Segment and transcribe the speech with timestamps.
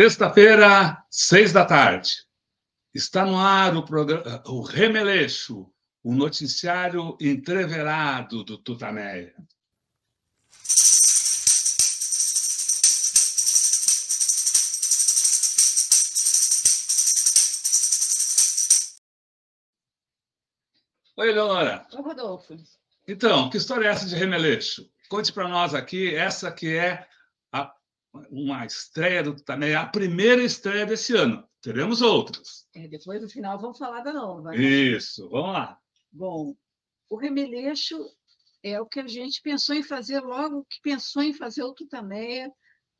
[0.00, 2.24] Sexta-feira, seis da tarde.
[2.94, 5.70] Está no ar o, programa, o Remeleixo,
[6.02, 9.34] o noticiário entreverado do Tutameia.
[21.14, 21.86] Oi, Leonora.
[21.92, 22.56] Oi, Rodolfo.
[23.06, 24.90] Então, que história é essa de Remeleixo?
[25.10, 27.06] Conte para nós aqui, essa que é
[28.30, 31.46] uma estreia do também a primeira estreia desse ano.
[31.62, 32.66] Teremos outras.
[32.74, 34.50] É, depois, no final, vamos falar da nova.
[34.50, 34.56] Né?
[34.56, 35.78] Isso, vamos lá.
[36.10, 36.56] Bom,
[37.08, 37.96] o Remeleixo
[38.62, 42.50] é o que a gente pensou em fazer logo que pensou em fazer o Tutameia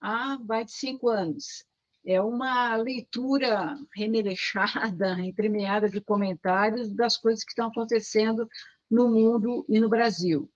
[0.01, 1.65] há mais de cinco anos.
[2.05, 8.49] É uma leitura remeleixada, entremeada de comentários das coisas que estão acontecendo
[8.91, 10.51] no mundo e no Brasil.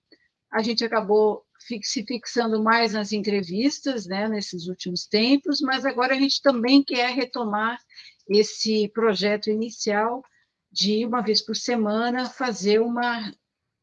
[0.51, 1.45] A gente acabou
[1.81, 7.13] se fixando mais nas entrevistas, né, nesses últimos tempos, mas agora a gente também quer
[7.13, 7.79] retomar
[8.27, 10.23] esse projeto inicial
[10.71, 13.31] de, uma vez por semana, fazer uma,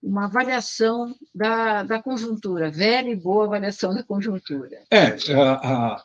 [0.03, 4.85] uma avaliação da, da conjuntura, velha e boa avaliação da conjuntura.
[4.91, 5.53] É, a,
[5.95, 6.05] a,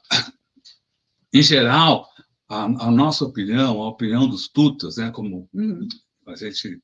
[1.34, 2.10] em geral,
[2.48, 5.88] a, a, nossa opinião, a opinião dos tutas, né, como uhum.
[6.28, 6.82] a gente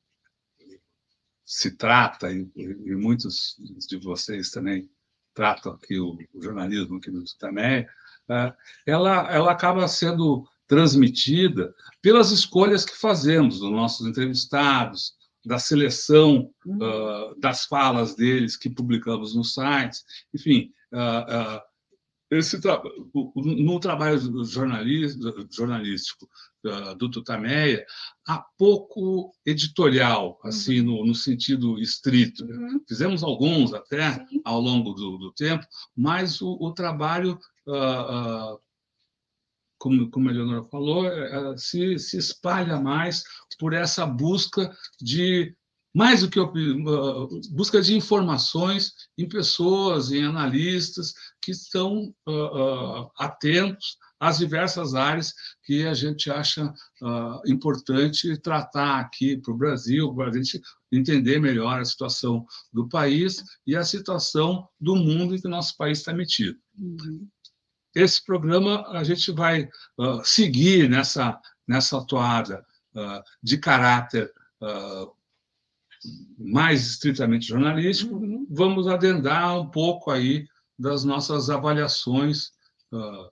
[1.44, 3.56] se trata, e, e, muitos
[3.88, 4.88] de vocês também
[5.34, 7.86] tratam aqui o, o jornalismo aqui no também,
[8.28, 8.54] é,
[8.86, 15.14] ela, ela acaba sendo transmitida pelas escolhas que fazemos dos nossos entrevistados,
[15.44, 16.78] da seleção uhum.
[16.78, 20.02] uh, das falas deles que publicamos nos sites,
[20.34, 21.60] enfim, uh, uh,
[22.30, 22.82] esse tra
[23.36, 24.18] no trabalho
[25.50, 26.28] jornalístico
[26.96, 27.84] do Tutameia,
[28.26, 31.00] há pouco editorial, assim, uhum.
[31.00, 32.44] no, no, sentido estrito.
[32.44, 32.80] Uhum.
[32.88, 34.40] Fizemos alguns até Sim.
[34.44, 38.60] ao longo do, do, tempo, mas o, o trabalho, uh, uh,
[39.78, 43.22] como, como a Eleonora falou, é, é, se, se espalha mais
[43.58, 45.54] por essa busca de
[45.94, 46.40] mais do que
[47.50, 52.32] busca de informações em pessoas, em analistas que estão uh,
[53.02, 55.32] uh, atentos às diversas áreas
[55.62, 60.60] que a gente acha uh, importante tratar aqui para o Brasil, para a gente
[60.90, 65.76] entender melhor a situação do país e a situação do mundo em que o nosso
[65.76, 66.58] país está metido.
[66.76, 67.28] Uhum.
[67.94, 69.68] Esse programa a gente vai
[70.24, 72.66] seguir nessa, nessa toada
[73.40, 74.32] de caráter
[76.38, 78.46] mais estritamente jornalístico, uhum.
[78.50, 80.46] vamos adendar um pouco aí
[80.78, 82.48] das nossas avaliações
[82.92, 83.30] uh,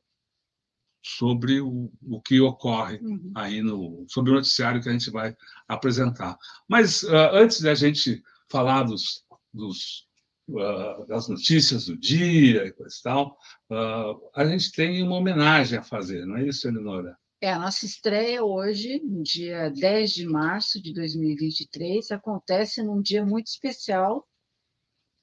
[1.05, 3.33] sobre o, o que ocorre uhum.
[3.34, 5.37] aí no sobre o noticiário que a gente vai
[5.69, 6.38] apresentar.
[6.69, 10.06] Mas uh, antes da gente falar dos, dos
[10.49, 13.37] uh, das notícias do dia e coisa e tal,
[14.34, 17.16] a gente tem uma homenagem a fazer, não é isso, Eleonora?
[17.42, 23.26] É, a nossa estreia hoje, no dia 10 de março de 2023, acontece num dia
[23.26, 24.25] muito especial,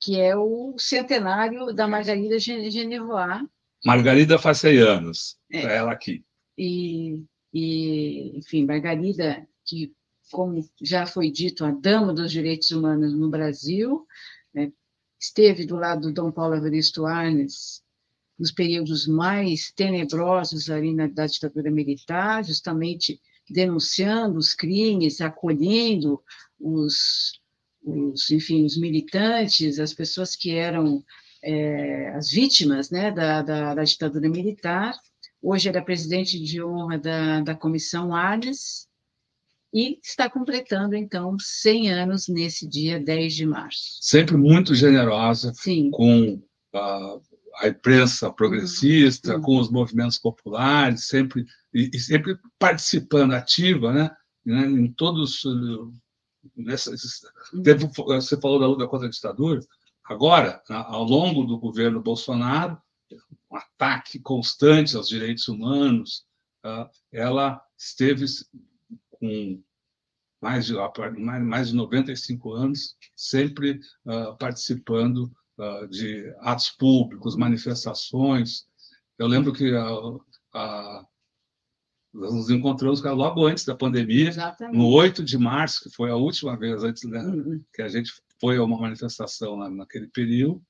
[0.01, 3.47] que é o centenário da Margarida Genevois.
[3.85, 5.77] Margarida faz 100 anos, é.
[5.77, 6.25] ela aqui.
[6.57, 9.93] E, e, enfim, Margarida, que,
[10.29, 14.05] como já foi dito, a dama dos direitos humanos no Brasil,
[14.53, 14.73] né,
[15.17, 17.81] esteve do lado do Dom Paulo Evaristo Arnes
[18.39, 23.19] nos períodos mais tenebrosos ali na, da ditadura militar, justamente
[23.49, 26.21] denunciando os crimes, acolhendo
[26.59, 27.39] os,
[27.83, 31.03] os enfim, os militantes, as pessoas que eram
[31.43, 34.95] é, as vítimas né, da, da, da, ditadura militar.
[35.41, 38.87] Hoje era presidente de honra da, da Comissão Arnes
[39.73, 43.97] e está completando, então, 100 anos nesse dia 10 de março.
[44.01, 45.91] Sempre muito generosa Sim.
[45.91, 46.41] com
[47.59, 49.41] a imprensa progressista, uhum.
[49.41, 54.11] com os movimentos populares, sempre e, e sempre participando ativa, né?
[54.45, 55.43] né em todos
[56.55, 57.21] nessas,
[57.53, 57.61] uhum.
[57.61, 59.59] teve, você falou da luta contra a ditadura,
[60.05, 62.77] agora, ao longo do governo Bolsonaro,
[63.51, 66.25] um ataque constante aos direitos humanos,
[66.63, 68.25] ah, ela esteve
[69.11, 69.61] com
[70.41, 70.73] mais de,
[71.19, 75.29] mais de 95 anos, sempre uh, participando
[75.89, 78.65] de atos públicos, manifestações.
[79.17, 79.87] Eu lembro que a,
[80.53, 81.05] a,
[82.13, 84.77] nós nos encontramos logo antes da pandemia, Exatamente.
[84.77, 87.63] no 8 de março, que foi a última vez antes né, uhum.
[87.73, 90.61] que a gente foi a uma manifestação na, naquele período,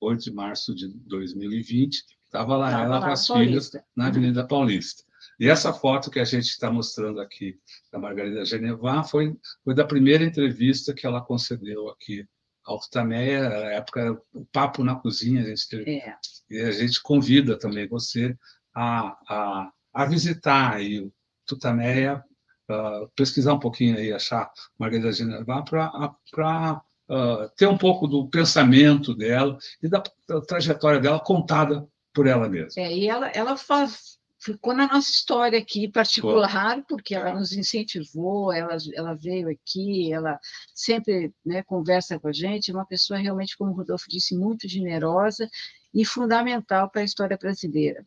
[0.00, 5.04] 8 de março de 2020, estava lá ela com as filhas na Avenida Paulista.
[5.38, 7.58] E essa foto que a gente está mostrando aqui
[7.92, 12.26] da Margarida Genevá foi, foi da primeira entrevista que ela concedeu aqui
[12.64, 16.16] Altameia, na época era o papo na cozinha, a gente teve, é.
[16.50, 18.36] e a gente convida também você
[18.74, 21.12] a, a, a visitar aí o
[21.46, 22.22] Tutameia,
[22.70, 29.14] uh, pesquisar um pouquinho aí, achar Margarida Generval, para uh, ter um pouco do pensamento
[29.14, 32.82] dela e da, da, trajetória dela contada por ela mesma.
[32.82, 38.52] É, e ela, ela faz, ficou na nossa história aqui particular, porque ela nos incentivou,
[38.52, 40.38] ela, ela veio aqui, ela
[40.74, 44.68] sempre né, conversa com a gente, é uma pessoa realmente, como o Rodolfo disse, muito
[44.68, 45.48] generosa
[45.94, 48.04] e fundamental para a história brasileira.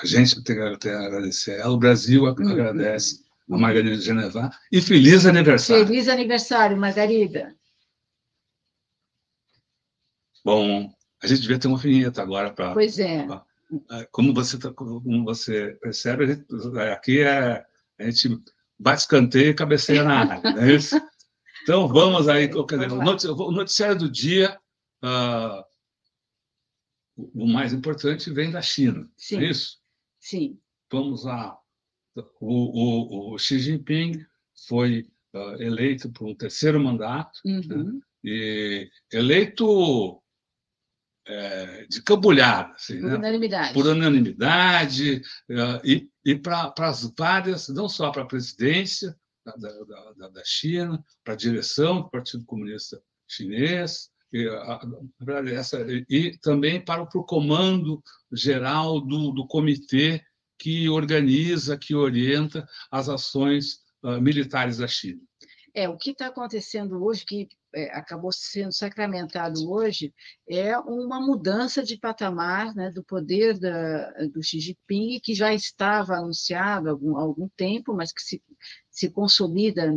[0.00, 2.28] A gente tem que agradecer ela, o Brasil uhum.
[2.28, 5.86] agradece a Margarida Genevá, e feliz aniversário.
[5.86, 7.52] Feliz aniversário, Margarida.
[10.44, 10.88] Bom,
[11.20, 12.72] a gente devia ter uma vinheta agora para.
[12.72, 13.26] Pois é.
[13.26, 13.49] Pra, é,
[14.10, 16.44] como você, tá, como você percebe, gente,
[16.92, 17.64] aqui é,
[17.98, 18.42] a gente
[18.78, 21.00] bate escanteio e cabeceia na área, não é isso?
[21.62, 22.48] Então, vamos aí.
[22.48, 24.58] Dizer, o noticiário do dia,
[25.04, 25.62] uh,
[27.16, 29.38] o mais importante vem da China, Sim.
[29.38, 29.78] é isso?
[30.18, 30.58] Sim.
[30.90, 31.56] Vamos lá.
[32.40, 34.24] O, o, o Xi Jinping
[34.66, 37.60] foi uh, eleito por um terceiro mandato, né?
[37.70, 37.84] uhum.
[37.84, 38.00] né?
[38.24, 40.22] e eleito
[41.26, 42.72] é, de cabulhada.
[42.74, 43.16] Assim, por né?
[43.16, 43.74] unanimidade.
[43.74, 50.12] Por unanimidade, uh, e, e para as várias, não só para a presidência da, da,
[50.16, 54.80] da, da China, para a direção do Partido Comunista Chinês, e, a,
[55.52, 58.02] essa, e também para, para o comando
[58.32, 60.22] geral do, do comitê
[60.58, 65.20] que organiza, que orienta as ações uh, militares da China.
[65.74, 70.12] É, o que está acontecendo hoje, que é, acabou sendo sacramentado hoje,
[70.48, 76.14] é uma mudança de patamar né, do poder da, do Xi Jinping, que já estava
[76.14, 78.42] anunciado há algum, algum tempo, mas que se,
[78.90, 79.90] se consolida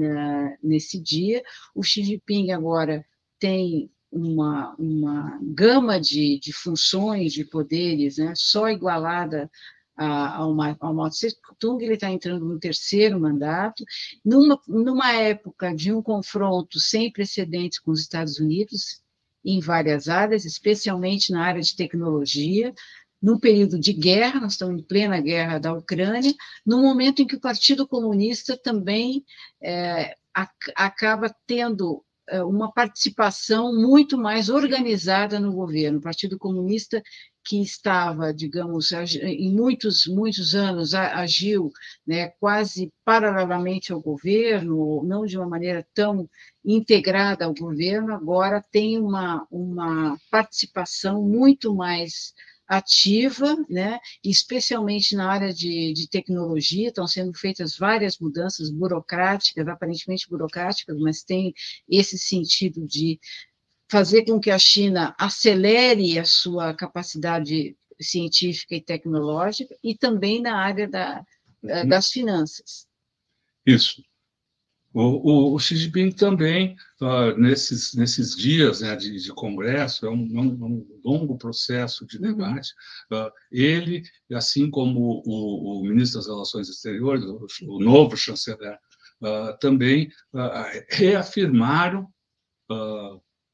[0.61, 1.43] nesse dia.
[1.73, 3.05] O Xi Jinping agora
[3.39, 9.49] tem uma, uma gama de, de funções, de poderes, né, só igualada
[9.95, 13.83] ao, ao Mao Tse Tung, ele está entrando no terceiro mandato,
[14.23, 19.01] numa, numa época de um confronto sem precedentes com os Estados Unidos,
[19.45, 22.73] em várias áreas, especialmente na área de tecnologia,
[23.21, 26.33] num período de guerra, nós estamos em plena guerra da Ucrânia,
[26.65, 29.23] no momento em que o Partido Comunista também
[29.61, 30.15] é,
[30.75, 35.99] acaba tendo é, uma participação muito mais organizada no governo.
[35.99, 37.01] O Partido Comunista
[37.45, 41.71] que estava, digamos, em muitos, muitos anos agiu
[42.07, 46.29] né, quase paralelamente ao governo, não de uma maneira tão
[46.63, 52.33] integrada ao governo, agora tem uma, uma participação muito mais
[52.67, 60.29] ativa, né, especialmente na área de, de tecnologia, estão sendo feitas várias mudanças burocráticas, aparentemente
[60.29, 61.53] burocráticas, mas tem
[61.89, 63.19] esse sentido de
[63.93, 70.57] fazer com que a China acelere a sua capacidade científica e tecnológica, e também na
[70.57, 71.23] área da,
[71.61, 71.87] uhum.
[71.87, 72.87] das finanças.
[73.63, 74.01] Isso.
[74.91, 80.09] O, o, o Xi Jinping também, uh, nesses, nesses dias né, de, de, congresso, é
[80.09, 82.23] um, é um, um, longo processo de uhum.
[82.23, 82.73] debate,
[83.11, 84.01] uh, ele,
[84.31, 88.75] assim como o, o, ministro das Relações Exteriores, o, o novo chanceler,
[89.21, 90.11] uh, também
[90.89, 92.07] reafirmaram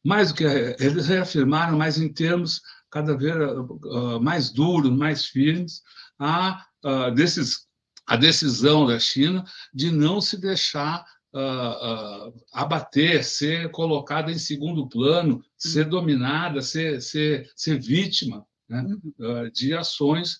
[0.03, 5.81] mais do que eles reafirmaram, mas em termos cada vez uh, mais duros, mais firmes,
[6.17, 7.67] a, uh, desses,
[8.07, 15.43] a decisão da China de não se deixar uh, abater, ser colocada em segundo plano,
[15.57, 19.49] ser dominada, ser, ser, ser vítima né, uhum.
[19.51, 20.39] de ações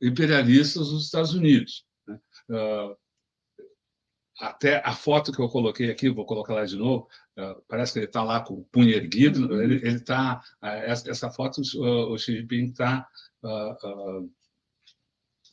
[0.00, 1.84] imperialistas dos Estados Unidos.
[2.06, 2.18] Né
[4.38, 7.98] até a foto que eu coloquei aqui, vou colocar lá de novo, uh, parece que
[7.98, 9.60] ele está lá com o punho erguido, uhum.
[9.60, 13.06] ele está, essa, essa, foto, o Xi Jinping está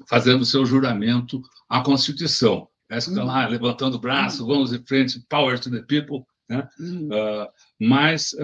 [0.08, 2.68] fazendo o seu juramento à Constituição.
[2.88, 4.50] Parece que está lá levantando o braço, uhum.
[4.50, 6.68] vamos em frente, power to the people, né?
[6.80, 7.10] Uhum.
[7.80, 8.36] mas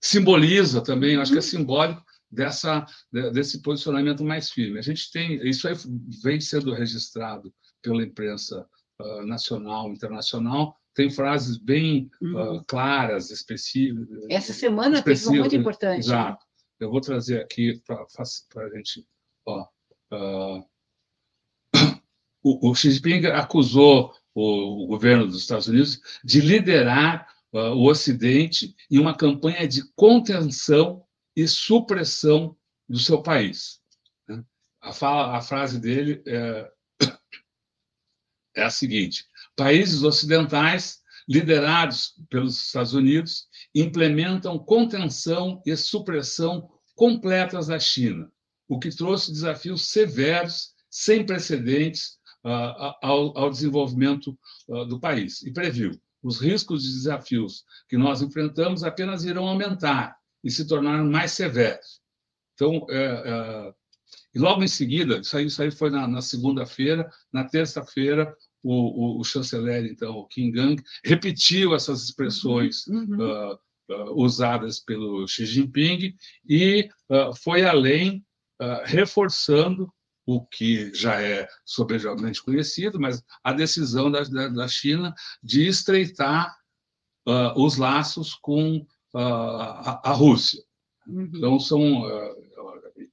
[0.00, 2.86] simboliza também, acho que é simbólico, dessa,
[3.32, 4.78] desse posicionamento mais firme.
[4.78, 5.74] A gente tem, isso aí
[6.22, 8.66] vem sendo registrado pela imprensa
[9.00, 12.58] uh, nacional, internacional, tem frases bem uhum.
[12.58, 14.06] uh, claras, específicas.
[14.30, 16.00] Essa semana teve uma muito importante.
[16.00, 16.44] Exato.
[16.78, 18.06] Eu vou trazer aqui para
[18.64, 19.06] a gente.
[19.46, 19.66] Ó,
[20.12, 20.64] uh,
[22.42, 28.74] o, o Xi Jinping acusou o, o, governo dos Estados Unidos de liderar o Ocidente
[28.90, 31.04] em uma campanha de contenção
[31.36, 32.56] e supressão
[32.88, 33.80] do seu país.
[34.28, 34.42] Né?
[34.80, 36.70] A, fala, a frase dele é,
[38.56, 39.24] é a seguinte:
[39.56, 48.30] países ocidentais, liderados pelos Estados Unidos, implementam contenção e supressão completas da China,
[48.68, 55.42] o que trouxe desafios severos, sem precedentes, uh, ao, ao, desenvolvimento uh, do país.
[55.42, 55.92] E previu:
[56.22, 62.00] os riscos e desafios que nós enfrentamos apenas irão aumentar e se tornar mais severos.
[62.54, 63.74] Então, é, é,
[64.34, 69.16] e logo em seguida, isso aí, isso aí foi na, na segunda-feira, na terça-feira, o,
[69.16, 73.18] o, o, chanceler, então, o Kim Gang, repetiu essas expressões uhum.
[73.18, 73.54] uh,
[73.90, 76.14] uh, usadas pelo Xi Jinping
[76.48, 78.24] e uh, foi além,
[78.84, 79.92] reforçando
[80.24, 86.56] o que já é soberanamente conhecido, mas a decisão da, da, da China de estreitar
[87.56, 90.62] os laços com a, a, Rússia.
[91.08, 91.28] Uhum.
[91.34, 92.04] Então, são,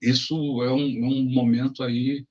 [0.02, 2.26] isso é um, é um momento aí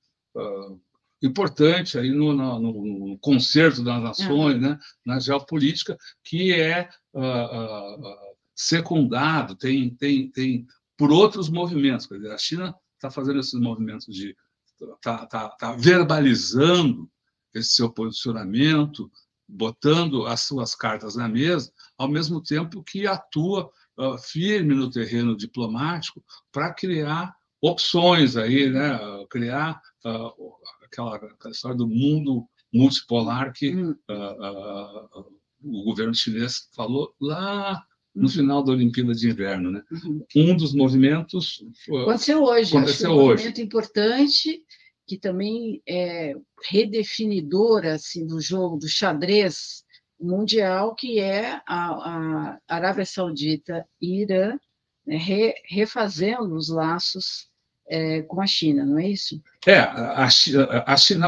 [1.21, 4.61] importante aí no, no, no concerto das nações, uhum.
[4.61, 8.15] né, na geopolítica, que é uh, uh,
[8.55, 10.65] secundado, tem, tem, tem
[10.97, 12.05] por outros movimentos.
[12.05, 14.35] Quer dizer, a China está fazendo esses movimentos de.
[14.79, 17.09] está tá, tá verbalizando
[17.53, 19.11] esse seu posicionamento,
[19.47, 25.35] botando as suas cartas na mesa, ao mesmo tempo que atua uh, firme no terreno
[25.35, 28.99] diplomático para criar opções aí, né?
[29.29, 37.13] criar uh, aquela, aquela história do mundo multipolar que uh, uh, o governo chinês falou
[37.19, 37.83] lá
[38.15, 38.29] no uhum.
[38.29, 39.83] final da Olimpíada de Inverno, né?
[39.91, 40.25] Uhum.
[40.35, 43.43] Um dos movimentos aconteceu hoje, aconteceu um hoje.
[43.43, 44.63] movimento importante
[45.07, 46.33] que também é
[46.69, 49.83] redefinidor assim do jogo do xadrez
[50.19, 54.57] mundial, que é a, a Arábia Saudita e Irã
[55.05, 57.48] né, re, refazendo os laços
[57.89, 59.41] é, com a China, não é isso?
[59.65, 61.27] É, a China, a China,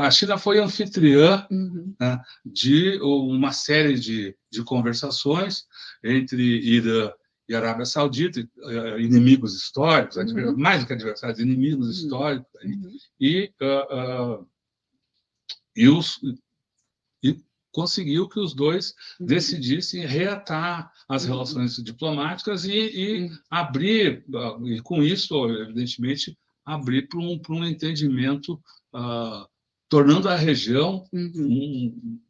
[0.00, 1.94] a China foi anfitriã uhum.
[1.98, 5.64] né, de uma série de, de conversações
[6.02, 7.12] entre Irã
[7.48, 8.40] e Arábia Saudita,
[8.98, 10.56] inimigos históricos, uhum.
[10.56, 11.92] mais do que adversários, inimigos uhum.
[11.92, 12.96] históricos, uhum.
[13.20, 14.48] e, uh, uh,
[15.76, 16.18] e, os,
[17.72, 19.26] conseguiu que os dois uhum.
[19.26, 21.30] decidissem reatar as uhum.
[21.30, 23.38] relações diplomáticas e, e uhum.
[23.50, 24.24] abrir,
[24.64, 28.54] e com isso, evidentemente, abrir para um, um entendimento,
[28.94, 29.46] uh,
[29.88, 32.20] tornando a região um,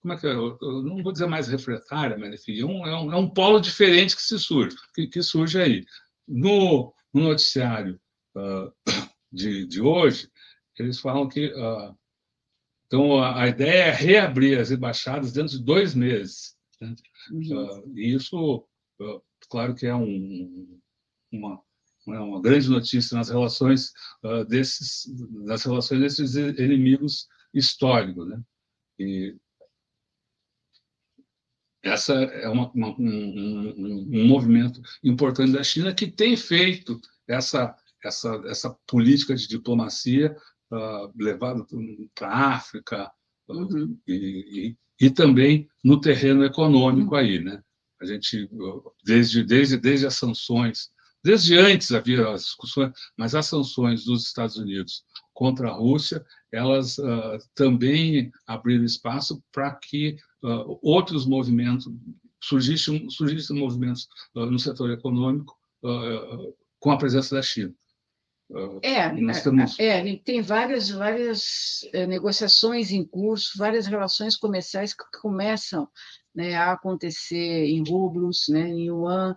[0.00, 0.32] como é que é?
[0.32, 3.60] eu, não vou dizer mais refratária, mas enfim, é um, é um, é um polo
[3.60, 5.84] diferente que se surge, que, que surge aí.
[6.26, 8.00] No, no noticiário
[8.34, 8.72] uh,
[9.30, 10.30] de, de hoje,
[10.78, 11.94] eles falam que uh,
[12.90, 16.56] então, a, a, ideia é reabrir as embaixadas dentro de dois meses.
[16.80, 16.92] Né?
[17.30, 17.92] Uhum.
[17.96, 18.66] E isso,
[19.00, 20.80] uh, claro que é um,
[21.30, 21.62] uma,
[22.08, 23.92] é uma grande notícia nas relações
[24.24, 28.42] uh, desses, nas relações desses inimigos históricos, né?
[28.98, 29.36] E
[31.84, 37.72] essa é uma, uma, um, um, um, movimento importante da China que tem feito essa,
[38.04, 40.36] essa, essa política de diplomacia
[40.70, 41.66] uh, levado
[42.14, 43.10] para a África
[43.48, 43.98] uhum.
[44.06, 47.20] e, e, e, também no terreno econômico uhum.
[47.20, 47.62] aí, né?
[48.00, 48.48] A gente
[49.04, 50.90] desde desde desde as sanções,
[51.22, 55.04] desde antes havia as discussões, mas as sanções dos Estados Unidos
[55.40, 61.90] contra a Rússia, elas uh, também abriram espaço para que uh, outros movimentos
[62.42, 65.58] surgissem, surgissem movimentos uh, no setor econômico
[66.78, 67.74] com a presença da China.
[68.82, 69.78] É, nós temos...
[69.78, 75.88] é, tem várias, várias eh, negociações em curso, várias relações comerciais que começam
[76.34, 79.36] né, a acontecer em rublos, né, em yuan.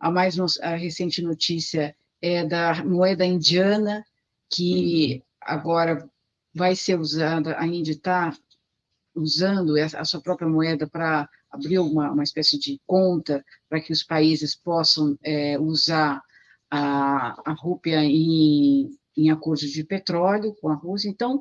[0.00, 4.04] A mais a recente notícia é da moeda indiana,
[4.52, 6.08] que agora
[6.52, 8.36] vai ser usada, ainda está
[9.14, 14.02] usando a sua própria moeda para abrir uma, uma espécie de conta para que os
[14.02, 16.22] países possam é, usar
[16.70, 21.08] a, a rúpia em, em acordos de petróleo com a Rússia.
[21.08, 21.40] Então,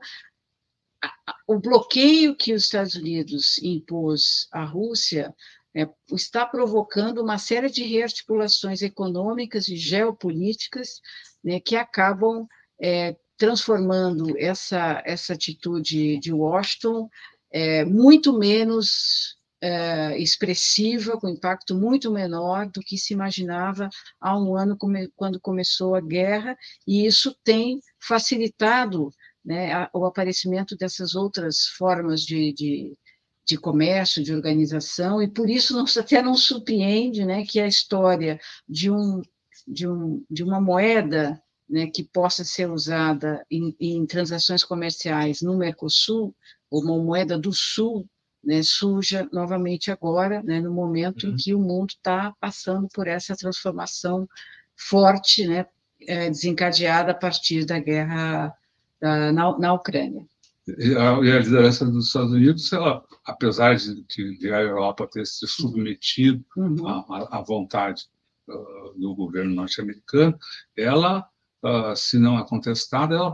[1.04, 5.34] a, a, o bloqueio que os Estados Unidos impôs à Rússia
[5.76, 11.02] é, está provocando uma série de rearticulações econômicas e geopolíticas
[11.44, 12.48] né, que acabam
[12.82, 17.08] é, transformando essa, essa atitude de Washington
[17.52, 24.56] é, muito menos é, expressiva, com impacto muito menor do que se imaginava há um
[24.56, 29.12] ano, come, quando começou a guerra, e isso tem facilitado
[29.44, 32.98] né, a, o aparecimento dessas outras formas de, de,
[33.46, 38.40] de, comércio, de organização, e por isso não, até não surpreende né, que a história
[38.68, 39.22] de, um,
[39.68, 45.58] de, um, de uma moeda né, que possa ser usada em, em transações comerciais no
[45.58, 46.36] Mercosul,
[46.70, 48.08] ou uma moeda do Sul,
[48.48, 51.34] né, surja novamente agora, né, no momento uhum.
[51.34, 54.26] em que o mundo está passando por essa transformação
[54.74, 55.66] forte, né,
[56.08, 58.56] é, desencadeada a partir da guerra
[59.02, 60.26] da, na, na Ucrânia.
[60.66, 65.08] E a, e a, liderança dos Estados Unidos, ela, apesar de, de, de, a Europa
[65.12, 66.88] ter se submetido uhum.
[66.88, 68.04] à, à vontade
[68.48, 70.38] uh, do governo norte-americano,
[70.76, 71.28] ela,
[71.64, 73.34] uh, se não é contestada, ela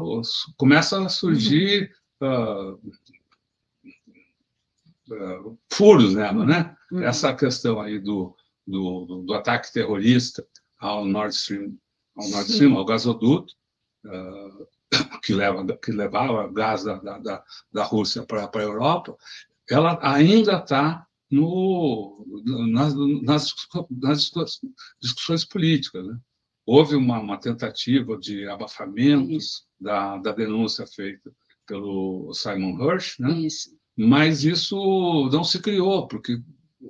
[0.57, 2.73] começa a surgir uhum.
[2.73, 2.79] uh,
[5.71, 6.75] furos nela, né?
[6.91, 7.03] Uhum.
[7.03, 10.45] Essa questão aí do, do, do, ataque terrorista
[10.79, 11.77] ao Nord Stream,
[12.15, 13.53] ao Nord Stream, ao gasoduto,
[14.05, 14.67] uh,
[15.23, 19.17] que, leva, que levava gás da, da, da Rússia para a Europa,
[19.69, 22.25] ela ainda está no,
[22.71, 22.93] nas,
[23.23, 23.51] nas,
[23.89, 24.59] nas,
[25.01, 26.05] discussões políticas.
[26.05, 26.17] Né?
[26.65, 29.37] Houve uma, uma, tentativa de abafamento
[29.79, 31.33] da, da denúncia feita
[31.65, 33.31] pelo Simon Hirsch, né?
[33.31, 33.75] Isso.
[33.97, 36.41] Mas isso não se criou, porque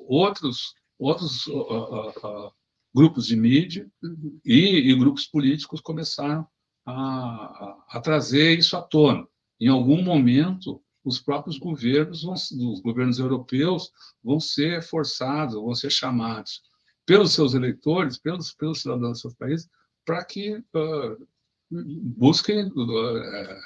[0.08, 2.52] outros, outros uh, uh,
[2.94, 4.40] grupos de mídia uhum.
[4.46, 6.48] e, e, grupos políticos começaram
[6.86, 9.28] a, a, trazer isso à tona.
[9.60, 13.92] Em algum momento, os próprios governos, vão, os governos europeus,
[14.24, 16.62] vão ser forçados, vão ser chamados
[17.06, 19.70] pelos seus eleitores, pelos, pelos cidadãos dos seus países,
[20.06, 21.28] para que uh,
[21.70, 23.60] busquem uh,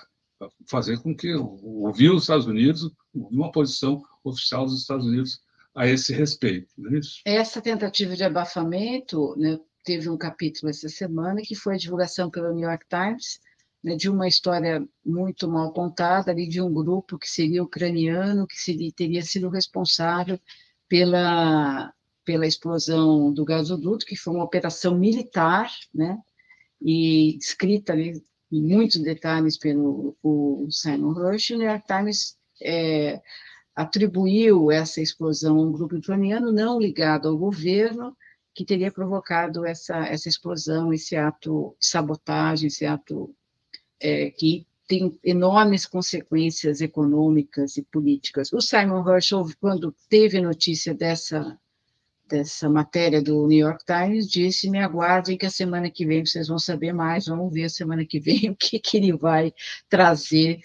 [0.68, 5.42] fazer com que ouvir os Estados Unidos, uma posição oficial dos Estados Unidos
[5.76, 6.74] a esse respeito.
[7.26, 12.30] É Essa tentativa de abafamento né, teve um capítulo essa semana que foi a divulgação
[12.30, 13.40] pelo New York Times
[13.84, 18.60] né, de uma história muito mal contada ali de um grupo que seria ucraniano que
[18.60, 20.40] seria, teria sido responsável
[20.90, 21.94] pela
[22.26, 26.18] pela explosão do gasoduto que foi uma operação militar, né,
[26.82, 33.22] e escrita ali em muitos detalhes pelo o Simon Rush, o New York Times é,
[33.76, 38.16] atribuiu essa explosão a um grupo ucraniano não ligado ao governo,
[38.54, 43.36] que teria provocado essa, essa explosão, esse ato de sabotagem, esse ato
[44.00, 48.52] é, que tem enormes consequências econômicas e políticas.
[48.54, 51.60] O Simon Herschel, quando teve notícia dessa,
[52.28, 56.48] dessa matéria do New York Times, disse: me aguardem que a semana que vem vocês
[56.48, 59.54] vão saber mais, vamos ver a semana que vem o que, que ele vai
[59.90, 60.60] trazer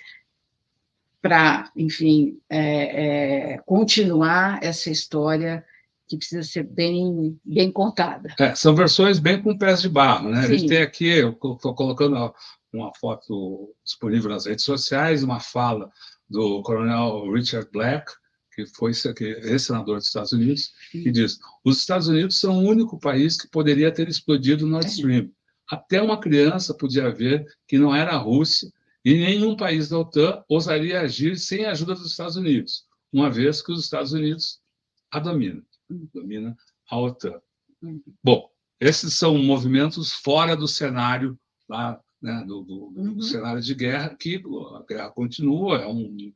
[1.20, 5.64] para, enfim, é, é, continuar essa história
[6.08, 8.34] que precisa ser bem, bem contada.
[8.38, 10.42] É, são versões bem com pés de barro, né?
[10.42, 10.46] Sim.
[10.46, 12.34] A gente tem aqui, eu estou colocando
[12.72, 15.90] uma foto disponível nas redes sociais, uma fala
[16.28, 18.12] do coronel Richard Black,
[18.54, 23.40] que foi ex-senador dos Estados Unidos, que diz: os Estados Unidos são o único país
[23.40, 24.90] que poderia ter explodido o Nord é.
[24.90, 25.30] Stream.
[25.68, 28.70] Até uma criança podia ver que não era a Rússia
[29.04, 33.62] e nenhum país da OTAN ousaria agir sem a ajuda dos Estados Unidos, uma vez
[33.62, 34.60] que os Estados Unidos
[35.10, 35.62] a dominam
[36.12, 36.56] domina
[36.88, 37.40] a OTAN.
[37.82, 38.02] Uhum.
[38.22, 38.48] Bom,
[38.80, 41.38] esses são movimentos fora do cenário
[41.68, 43.14] lá, né, do, do, uhum.
[43.14, 44.42] do, cenário de guerra, que
[44.76, 46.32] a guerra continua, é um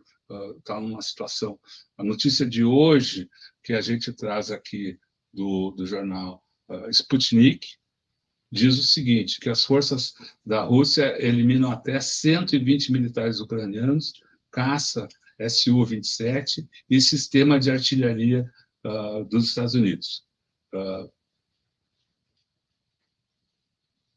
[0.58, 1.58] está uh, numa situação.
[1.96, 3.28] A notícia de hoje
[3.62, 4.98] que a gente traz aqui
[5.32, 7.66] do, do jornal uh, Sputnik
[8.50, 14.12] diz o seguinte: que as forças da Rússia eliminam até 120 militares ucranianos,
[14.50, 15.08] caça
[15.48, 18.50] Su-27 e sistema de artilharia
[18.84, 20.24] uh, dos Estados Unidos.
[20.74, 21.10] Uh,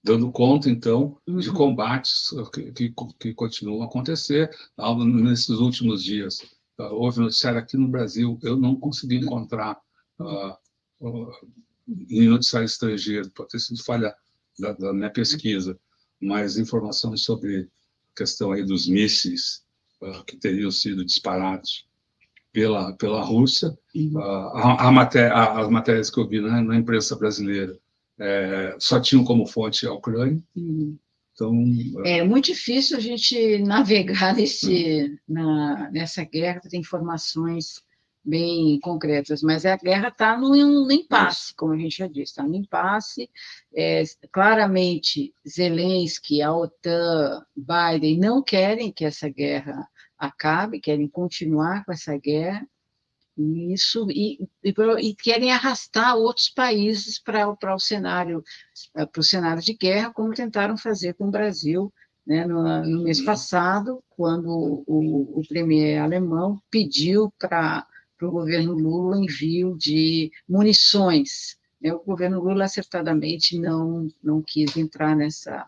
[0.04, 1.40] dando conta, então, uhum.
[1.40, 4.50] de combates que, que, que, continuam a acontecer.
[5.06, 6.40] Nesses últimos dias,
[6.80, 9.78] uh, houve noticiário aqui no Brasil, eu não consegui encontrar
[12.10, 14.14] em noticiário estrangeiro, pode ter sido falha
[14.58, 15.80] da, da minha pesquisa,
[16.22, 17.70] mas informações sobre
[18.14, 19.64] a questão aí dos mísseis
[20.26, 21.86] que teriam sido disparados
[22.52, 23.78] pela, pela Rússia.
[23.94, 24.20] Uhum.
[24.20, 27.78] A, a maté as matérias que eu vi na imprensa brasileira
[28.20, 30.42] é, só tinham como fonte a Ucrânia.
[30.56, 30.98] Uhum.
[31.34, 31.54] Então,
[32.06, 37.82] é muito difícil a gente navegar nesse, na, nessa guerra, ter informações
[38.24, 42.56] bem concretas, mas a guerra está no impasse, como a gente já disse, está no
[42.56, 43.30] impasse.
[43.74, 51.94] É, claramente, Zelensky, a OTAN, Biden não querem que essa guerra acabe, querem continuar com
[51.94, 52.68] essa guerra,
[53.40, 58.44] isso e, e, e querem arrastar outros países para o cenário
[58.96, 61.94] eh, para o cenário de guerra, como tentaram fazer com o Brasil
[62.28, 63.26] né, no, no, mês uhum.
[63.26, 64.50] passado, quando
[64.86, 67.88] o, o premier alemão pediu para
[68.22, 71.58] o governo Lula o envio de munições.
[71.82, 75.66] Né, o governo Lula acertadamente não não quis entrar nessa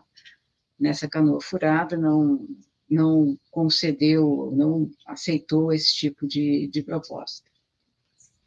[0.78, 2.46] nessa canoa furada, não
[2.88, 7.50] não concedeu, não aceitou esse tipo de, de proposta.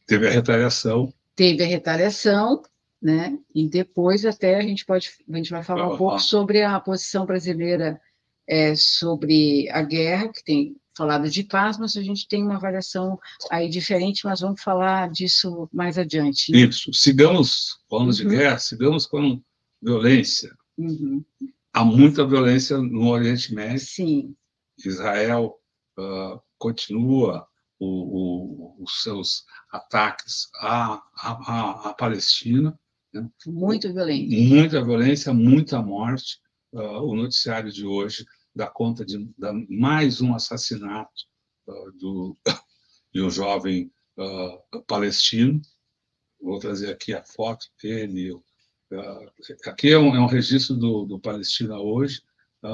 [0.05, 1.13] Teve a retaliação.
[1.35, 2.61] Teve a retaliação,
[3.01, 3.37] né?
[3.53, 7.25] E depois até a gente pode, a gente vai falar um pouco sobre a posição
[7.25, 7.99] brasileira
[8.47, 13.19] é, sobre a guerra, que tem falado de paz, mas a gente tem uma avaliação
[13.51, 16.51] aí diferente, mas vamos falar disso mais adiante.
[16.51, 16.59] Né?
[16.59, 18.13] Isso, sigamos falando uhum.
[18.13, 19.41] de guerra, sigamos com
[19.81, 20.55] violência.
[20.77, 21.23] Uhum.
[21.73, 23.79] Há muita violência no Oriente Médio.
[23.79, 24.35] Sim.
[24.83, 25.55] Israel
[25.99, 27.45] uh, continua
[27.79, 29.43] o, o, os seus
[29.75, 32.77] ataques à, à, à Palestina.
[33.13, 33.29] Né?
[33.45, 34.55] Muito violência.
[34.55, 36.39] Muita violência, muita morte.
[36.71, 39.29] Uh, o noticiário de hoje dá conta de,
[39.69, 41.23] mais um assassinato
[41.67, 42.37] uh, do,
[43.13, 45.61] de um jovem uh, palestino.
[46.41, 48.33] Vou trazer aqui a foto dele.
[49.65, 52.21] Aqui é um, é um, registro do, do Palestina hoje.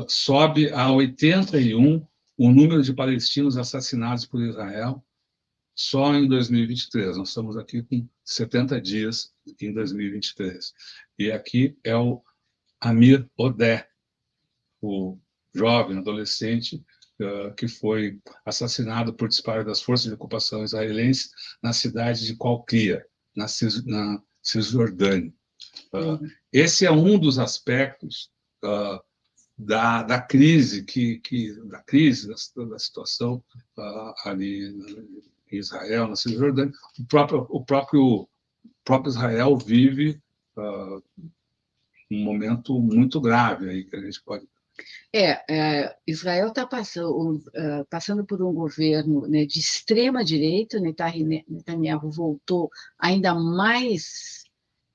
[0.07, 2.05] sobe a 81
[2.37, 5.03] o número de palestinos assassinados por Israel
[5.75, 7.17] só em 2023.
[7.17, 10.73] Nós estamos aqui com 70 dias em 2023.
[11.17, 12.21] E aqui é o
[12.79, 13.85] Amir Odeh,
[14.81, 15.17] o
[15.53, 16.83] jovem, adolescente,
[17.21, 21.31] uh, que foi assassinado por disparo das forças de ocupação israelenses
[21.61, 23.05] na cidade de Qalqia,
[23.35, 25.33] na, Cis, na Cisjordânia.
[25.93, 26.19] Uh,
[26.51, 28.31] esse é um dos aspectos
[28.63, 28.99] uh,
[29.57, 33.43] da, da crise que, que da crise da, da situação
[34.25, 34.73] ali
[35.57, 36.73] Israel, na Cisjordânia.
[36.99, 38.29] O próprio o próprio, o
[38.83, 40.21] próprio Israel vive
[42.11, 44.45] um momento muito grave aí que a gente pode
[45.13, 52.09] é, é Israel está passando, uh, passando por um governo né, de extrema direita, Netanyahu
[52.09, 54.45] voltou ainda mais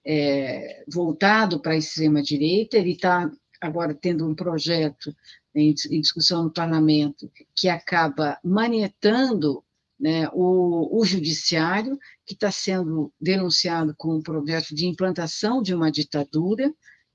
[0.05, 5.15] é, voltado para a extrema direita, ele está agora tendo um projeto
[5.55, 9.63] em, em, discussão no parlamento que acaba manietando
[9.99, 15.91] né, o, o judiciário, que está sendo denunciado como um projeto de implantação de uma
[15.91, 16.73] ditadura,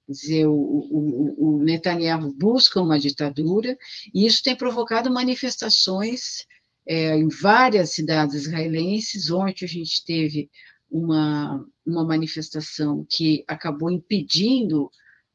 [0.08, 3.78] dizer, o, o, o, Netanyahu busca uma ditadura,
[4.14, 6.46] e isso tem provocado manifestações
[6.88, 9.32] é, em várias cidades israelenses.
[9.32, 10.50] Ontem a gente teve
[10.90, 14.90] uma, uma manifestação que acabou impedindo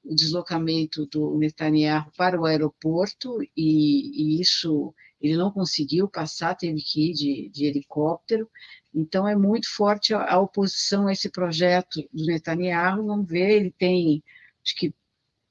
[0.04, 6.81] o deslocamento do Netanyahu para o aeroporto, e, e isso ele não conseguiu passar, teve
[6.83, 8.48] que ir de, de helicóptero.
[8.94, 13.07] Então, é muito forte a, a, oposição a esse projeto do Netanyahu.
[13.07, 14.22] Vamos ver, ele tem
[14.64, 14.94] acho que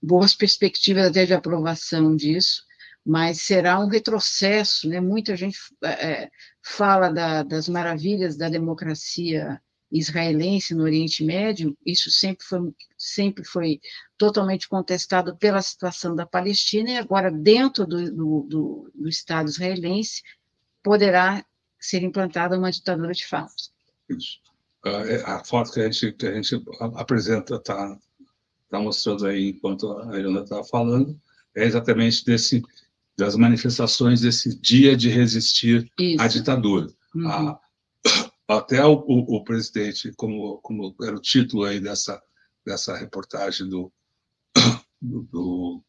[0.02, 2.64] boas perspectivas até de aprovação disso,
[3.06, 5.00] mas será um retrocesso, né?
[5.00, 6.30] Muita gente é,
[6.62, 13.80] fala da, das maravilhas da democracia israelense no Oriente Médio, isso sempre foi, sempre foi
[14.18, 20.22] totalmente contestado pela situação da Palestina, e agora, dentro do, do, do, do Estado israelense,
[20.84, 21.46] poderá
[21.80, 23.54] ser implantada uma ditadura de fato.
[24.10, 24.40] Isso.
[24.86, 26.64] Ah, a foto que a gente, que a gente
[26.96, 27.98] apresenta está
[28.66, 31.20] está mostrando aí enquanto a Irana estava falando,
[31.56, 32.62] é exatamente desse
[33.18, 36.22] das manifestações desse dia de resistir Isso.
[36.22, 36.88] à ditadura.
[37.16, 37.30] Uhum.
[37.30, 37.60] A,
[38.48, 42.22] até o, o, o, presidente, como, como era o título aí dessa,
[42.66, 43.92] dessa reportagem do,
[45.02, 45.84] do, do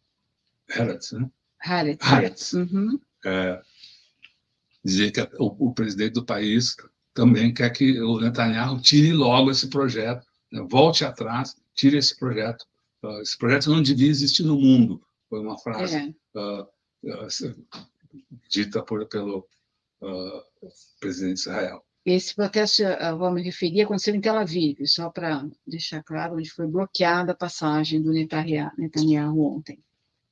[0.69, 1.31] né?
[1.61, 2.05] Haaretz.
[2.05, 2.53] Haaretz.
[2.55, 3.01] Uhum.
[3.25, 3.63] É,
[4.85, 6.77] dizer que o, o, presidente do país
[7.13, 10.65] também quer que o Netanyahu tire logo esse projeto, né?
[10.69, 12.65] volte atrás tire esse projeto.
[13.03, 15.03] Uh, esse projeto não devia existir no mundo.
[15.29, 16.39] Foi uma frase é.
[16.39, 17.67] uh, uh,
[18.49, 19.47] dita por, pelo
[21.01, 21.85] presidente de Israel.
[22.07, 22.85] Esse protesto,
[23.19, 27.37] vou me referir, aconteceu em Tel Aviv, só para deixar claro, onde foi bloqueada a
[27.37, 29.83] passagem do Netanyahu ontem.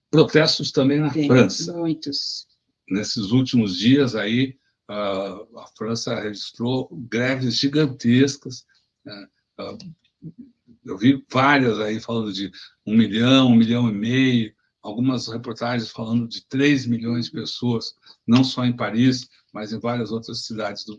[0.08, 1.72] Protestos também na Tem, França.
[1.72, 2.46] Muitos.
[2.88, 4.56] Nesses últimos dias aí,
[4.88, 8.64] a França registrou greves gigantescas,
[9.04, 9.26] né?
[10.84, 12.52] Eu vi várias aí falando de
[12.86, 18.44] um milhão, um milhão e meio, algumas reportagens falando de 3 milhões de pessoas, não
[18.44, 20.94] só em Paris, mas em várias outras cidades do,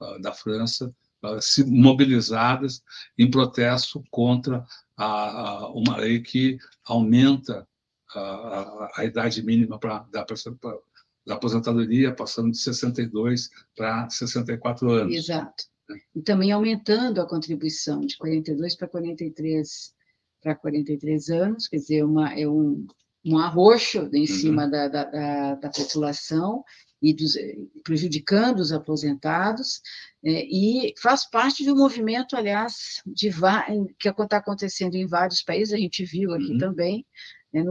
[0.00, 0.92] uh, da França,
[1.24, 2.82] uh, se mobilizadas
[3.16, 4.64] em protesto contra
[4.96, 7.66] a, a, uma lei que aumenta
[8.14, 10.26] a, a idade mínima para da,
[11.26, 15.14] da aposentadoria, passando de 62 para 64 anos.
[15.14, 15.64] Exato
[16.14, 19.96] e também aumentando a contribuição de 42 para 43
[20.40, 22.86] para 43 anos, quer dizer, uma, é um,
[23.24, 24.26] um arroxo em uhum.
[24.26, 26.62] cima da, da, da, da, população
[27.00, 27.34] e dos,
[27.84, 29.80] prejudicando os aposentados,
[30.24, 33.30] é, e faz parte de um movimento, aliás, de,
[33.98, 36.58] que está acontecendo em vários países, a gente viu aqui uhum.
[36.58, 37.06] também,
[37.54, 37.62] é,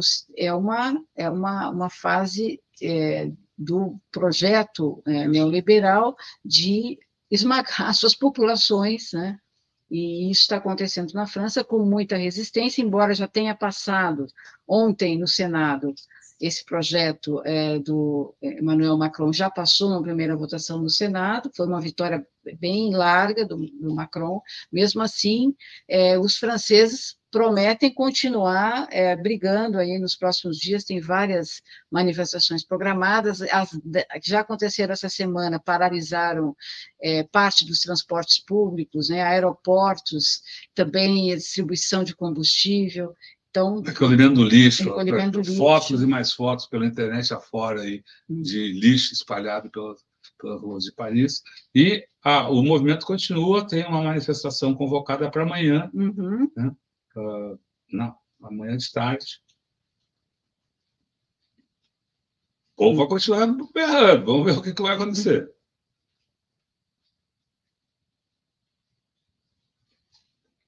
[0.45, 6.97] é, uma, é uma, uma fase é, do projeto é, neoliberal de
[7.29, 9.37] esmagar suas populações, né?
[9.89, 14.27] E isso está acontecendo na França com muita resistência, embora já tenha passado
[14.67, 15.93] ontem no Senado
[16.39, 21.81] esse projeto é, do Emmanuel Macron já passou na primeira votação no Senado, foi uma
[21.81, 22.25] vitória
[22.59, 24.41] bem larga do, do Macron.
[24.71, 25.55] Mesmo assim,
[25.87, 33.41] é, os franceses prometem continuar é, brigando aí nos próximos dias, tem várias manifestações programadas,
[33.41, 33.69] as
[34.21, 36.55] que já aconteceram essa semana, paralisaram
[37.01, 40.41] é, parte dos transportes públicos, né, aeroportos,
[40.73, 43.13] também a distribuição de combustível,
[43.57, 45.57] então, recolhimento do lixo, recolhimento lixo.
[45.57, 50.05] fotos e mais fotos pela internet afora aí, de lixo espalhado pelas,
[50.39, 51.41] pelas ruas de Paris.
[51.73, 56.51] E ah, o movimento continua, tem uma manifestação convocada para amanhã, uhum.
[56.55, 56.75] né?
[57.15, 57.59] uh,
[57.91, 59.41] não, amanhã de tarde.
[62.75, 65.51] Ou vai continuar berrando, vamos ver o que, que vai acontecer.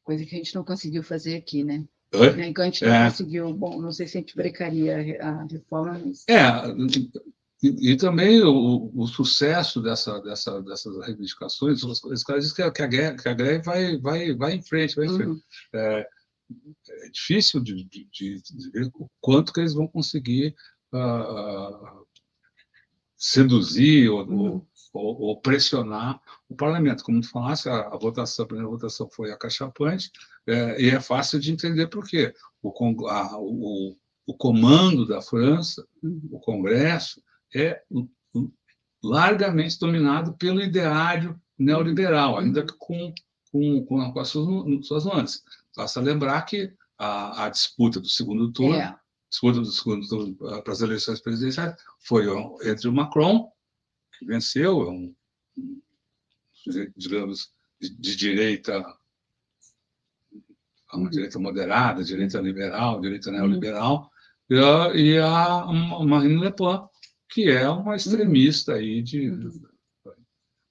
[0.04, 1.88] Coisa que a gente não conseguiu fazer aqui, né?
[2.14, 2.36] Oi?
[2.36, 3.10] Né, então a gente não é.
[3.10, 6.02] conseguiu, bom, não sei se a gente brecaria a reforma.
[6.04, 6.26] Mas...
[6.28, 6.40] É,
[7.62, 12.82] e, e também o, o, sucesso dessa, dessa, dessas reivindicações, os, os caras dizem que
[12.82, 15.30] a, greve, que a greve vai, vai, vai em frente, vai em frente.
[15.30, 15.42] Uhum.
[15.74, 16.08] É,
[16.90, 20.56] é, difícil de, de, de, de, ver o quanto que eles vão conseguir
[20.94, 22.06] uh,
[23.18, 24.66] seduzir ou, uhum.
[24.94, 27.04] Ou, ou, pressionar o parlamento.
[27.04, 30.12] Como tu falasse, a, a votação, a primeira votação foi acachapante,
[30.48, 32.34] é, e é fácil de entender por quê.
[32.62, 35.86] O, a, o, o comando da França,
[36.32, 37.22] o Congresso,
[37.56, 37.82] é
[39.04, 43.14] largamente dominado pelo ideário neoliberal, ainda que com,
[43.52, 45.44] com, com, as suas, suas nuances.
[45.76, 48.96] Basta lembrar que a, a disputa do segundo turno, é.
[49.30, 52.26] disputa do segundo turno para as eleições presidenciais, foi
[52.70, 53.50] entre o Macron,
[54.20, 55.16] que venceu, é um,
[56.96, 58.78] digamos, de, direita
[60.92, 61.10] uma uhum.
[61.10, 64.12] direita moderada, direita liberal, direita neoliberal,
[64.50, 64.96] uhum.
[64.96, 65.66] e a
[66.04, 66.88] Marine Le Pen,
[67.30, 69.62] que é uma extremista aí de uhum.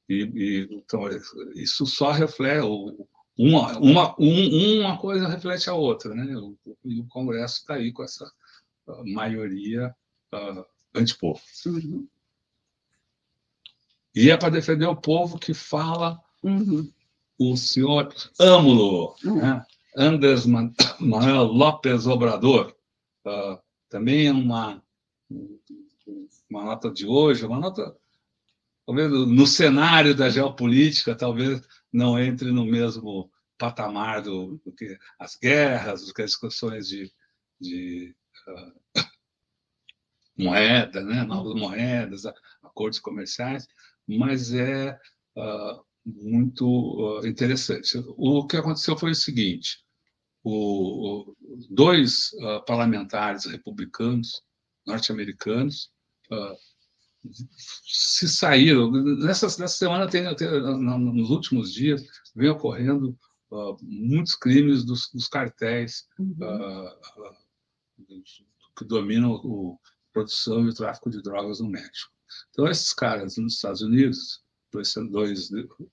[0.08, 1.08] e, e, então
[1.54, 2.66] isso só reflete
[3.38, 6.26] uma, uma, um, uma coisa reflete a outra, né?
[6.84, 8.28] E o Congresso está aí com essa
[9.06, 9.94] maioria
[10.34, 11.40] uh, antipovo.
[11.66, 12.08] Uhum.
[14.18, 16.92] E é para defender o povo que fala uhum.
[17.38, 19.36] o senhor Âmulo, uhum.
[19.36, 19.64] né?
[19.96, 20.44] Andrés
[20.98, 22.74] Manuel López Obrador,
[23.24, 24.82] uh, também é uma,
[26.50, 27.96] uma nota de hoje, uma nota,
[28.84, 35.36] talvez no cenário da geopolítica, talvez não entre no mesmo patamar do, do que as
[35.36, 37.08] guerras, do que as discussões de,
[37.60, 38.16] de
[38.48, 39.00] uh,
[40.36, 41.22] moeda, né?
[41.22, 42.22] novas moedas,
[42.64, 43.68] acordos comerciais,
[44.08, 44.98] mas é
[45.36, 48.02] uh, muito interessante.
[48.16, 49.78] O que aconteceu foi o seguinte:
[50.42, 51.34] o,
[51.70, 54.42] dois uh, parlamentares republicanos
[54.86, 55.90] norte-americanos
[56.30, 56.56] uh,
[57.84, 58.90] se saíram.
[58.90, 62.02] Nessa, nessa semana, tem, tem, nos últimos dias,
[62.34, 63.18] vem ocorrendo
[63.50, 66.36] uh, muitos crimes dos, dos cartéis uhum.
[68.76, 72.17] que dominam a produção e o tráfico de drogas no México.
[72.50, 75.48] Então, esses caras nos Estados Unidos, dois, dois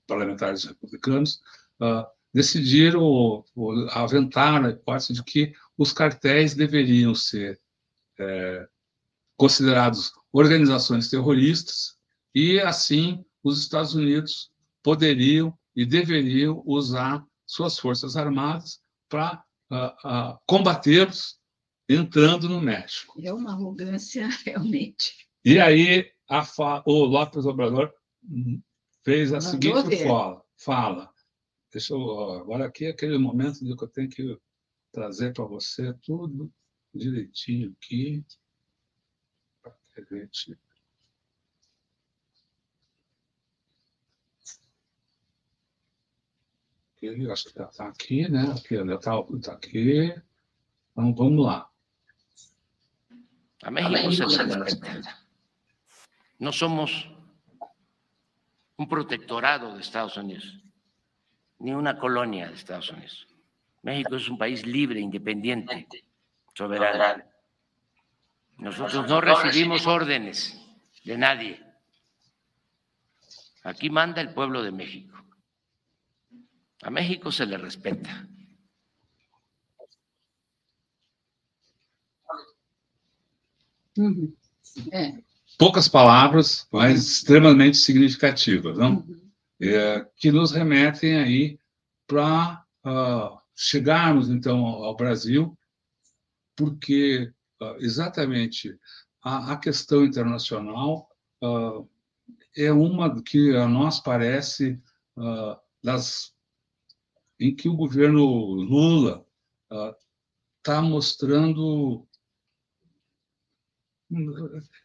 [0.06, 1.40] parlamentares republicanos,
[1.80, 3.44] uh, decidiram
[3.92, 7.58] aventar a hipótese de que os cartéis deveriam ser
[8.18, 8.68] é,
[9.38, 11.96] considerados organizações terroristas
[12.34, 14.50] e, assim, os Estados Unidos
[14.82, 21.38] poderiam e deveriam usar suas forças armadas para uh, uh, combatê-los
[21.88, 23.18] entrando no México.
[23.22, 25.26] É uma arrogância, realmente.
[25.44, 27.92] E aí a, o López Obrador
[29.04, 30.06] fez a Mandou seguinte ver.
[30.06, 31.16] fala, fala
[31.72, 34.40] Deixa eu, agora aqui é aquele momento que eu tenho que
[34.92, 36.50] trazer para você tudo
[36.94, 38.24] direitinho aqui.
[39.62, 40.58] Para que a gente.
[46.96, 48.52] Aqui, acho que está aqui, né?
[48.52, 50.14] Aqui, está tá aqui.
[50.92, 51.70] Então, vamos lá.
[53.62, 55.25] A México se le respeta.
[56.38, 57.08] No somos
[58.76, 60.60] un protectorado de Estados Unidos.
[61.58, 63.26] ni una colonia de Estados Unidos.
[63.82, 65.88] México es un país libre, independiente,
[66.54, 67.24] soberano.
[68.58, 70.60] Nosotros no recibimos órdenes
[71.04, 71.62] de nadie.
[73.62, 75.16] Aquí manda el pueblo de México.
[76.82, 78.28] A México se le respeta.
[85.58, 89.04] Pocas palavras, mas extremamente significativas, não?
[89.60, 91.58] É, que nos remetem aí
[92.06, 95.58] para uh, chegarmos, então, ao Brasil,
[96.54, 98.78] porque uh, exatamente
[99.22, 101.08] a, a, questão internacional
[101.42, 101.88] uh,
[102.54, 104.80] é uma que a nós parece
[105.82, 106.34] das
[107.40, 109.26] em que o governo Lula
[110.58, 112.06] está mostrando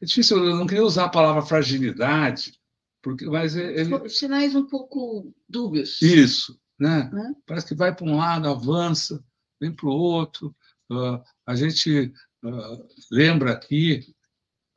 [0.01, 2.59] é difícil, eu não queria usar a palavra fragilidade,
[3.01, 4.09] porque, mas ele...
[4.09, 6.01] Sinais um pouco dúbios.
[6.01, 7.09] Isso, né?
[7.11, 7.35] né?
[7.45, 9.23] Parece que vai para um lado, avança,
[9.59, 10.55] vem para o outro.
[10.91, 14.13] Uh, a gente uh, lembra aqui,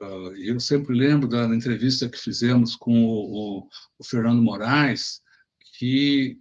[0.03, 5.21] uh, eu sempre lembro da entrevista que fizemos com o, o, o Fernando Moraes,
[5.79, 6.39] que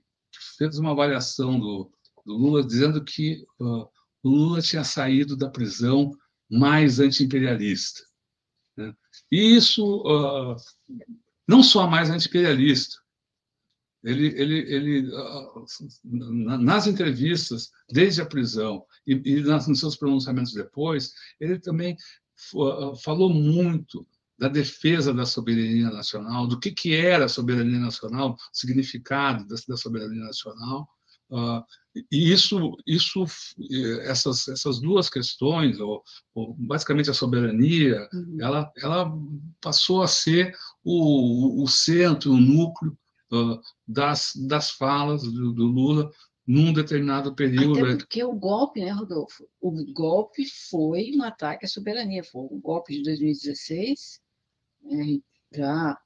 [0.58, 1.92] fez uma avaliação do,
[2.26, 3.90] do Lula, dizendo que o
[4.24, 6.12] Lula tinha saído da prisão
[6.54, 8.02] mais anti-imperialista.
[8.78, 8.94] Né?
[9.32, 10.04] E isso
[11.48, 12.98] não só mais anti-imperialista,
[14.04, 15.12] ele, ele, ele,
[16.04, 21.96] nas entrevistas, desde a prisão e, e nos seus pronunciamentos depois, ele também
[23.02, 24.06] falou muito
[24.38, 29.56] da defesa da soberania nacional, do que, que era a soberania nacional, o significado da,
[29.68, 30.88] da soberania nacional.
[31.96, 33.26] Uh, e isso, isso,
[34.02, 36.04] essas, essas duas questões, ou,
[36.34, 38.38] ou basicamente a soberania, uhum.
[38.40, 39.12] ela, ela
[39.62, 42.98] passou a ser o, o centro, o núcleo
[43.88, 46.12] das, das falas do, do, Lula
[46.46, 47.86] num determinado período.
[47.86, 49.48] Até porque o golpe, né, Rodolfo?
[49.62, 52.24] O golpe foi um ataque à soberania.
[52.24, 54.20] Foi o golpe de 2016,
[54.84, 55.20] né,
[55.54, 55.98] já,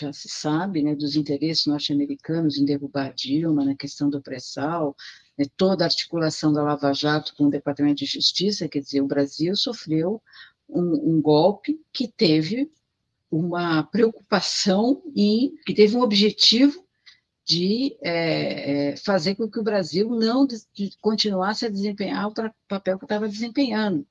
[0.00, 4.96] já se sabe né, dos interesses norte-americanos em derrubar Dilma, na questão do pré-sal,
[5.36, 9.06] né, toda a articulação da Lava Jato com o Departamento de Justiça, quer dizer, o
[9.06, 10.22] Brasil sofreu
[10.68, 12.70] um, um golpe que teve
[13.30, 16.84] uma preocupação e que teve um objetivo
[17.44, 20.46] de é, é, fazer com que o Brasil não
[21.00, 22.34] continuasse a desempenhar o
[22.68, 24.06] papel que estava desempenhando,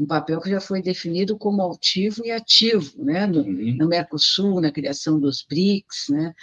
[0.00, 3.76] um papel que já foi definido como altivo e ativo, né, no, uhum.
[3.76, 6.34] no Mercosul, na criação dos BRICS, né,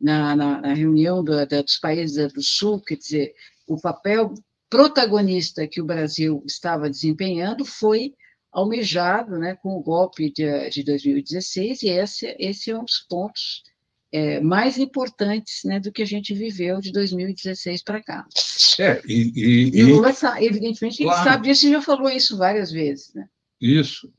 [0.00, 3.32] na, na, na reunião do, da, dos países do Sul, quer dizer,
[3.68, 4.34] o papel
[4.68, 8.14] protagonista que o Brasil estava desempenhando foi
[8.50, 13.62] almejado né, com o golpe de, de 2016, e esse, esse é um dos pontos
[14.14, 18.26] é, mais importantes né, do que a gente viveu de 2016 para cá.
[18.78, 21.20] É, e, e, e o Lula, evidentemente, claro.
[21.20, 23.12] ele sabe disso e já falou isso várias vezes.
[23.14, 23.26] Né?
[23.60, 24.12] Isso.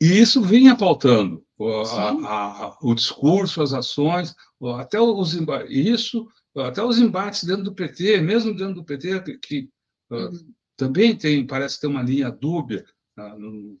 [0.00, 4.34] E isso vinha pautando a, a, o discurso, as ações,
[4.78, 5.36] até os
[5.68, 6.26] isso,
[6.56, 9.68] até os embates dentro do PT, mesmo dentro do PT, que, que
[10.10, 10.52] uhum
[10.82, 12.84] também tem, parece ter uma linha dúbia
[13.16, 13.78] ah, no,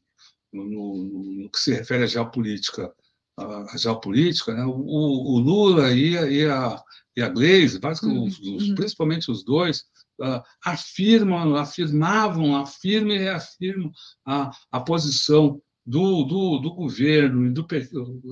[0.52, 2.94] no, no, que se refere à geopolítica,
[3.42, 4.64] à geopolítica né?
[4.64, 6.82] o, o, Lula e a, e a,
[7.16, 8.74] e a Gleisi, uhum, os, uhum.
[8.74, 9.84] principalmente os dois,
[10.20, 13.90] uh, afirmam, afirmavam, afirmam e reafirmam
[14.26, 17.66] a, a posição do, do, do governo e do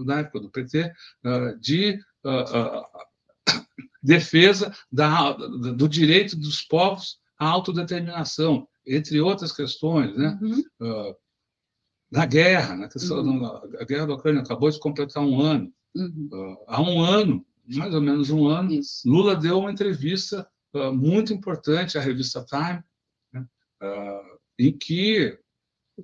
[0.05, 0.93] na época do PT
[1.25, 2.85] uh, de uh,
[4.03, 10.39] defesa da, do direito dos povos a autodeterminação, entre outras questões, né?
[10.43, 11.15] Uhum.
[12.13, 13.47] Uh, na guerra, na questão, uhum.
[13.79, 15.73] a guerra da Ucrânia acabou de completar um ano.
[15.95, 16.29] Uhum.
[16.33, 19.09] Uh, há um ano, mais ou menos um ano, Isso.
[19.09, 22.83] Lula deu uma entrevista uh, muito importante à revista Time,
[23.33, 23.47] né?
[24.59, 25.39] em que,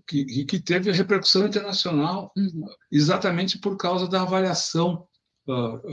[0.07, 2.66] que, que teve repercussão internacional, uhum.
[2.90, 5.07] exatamente por causa da avaliação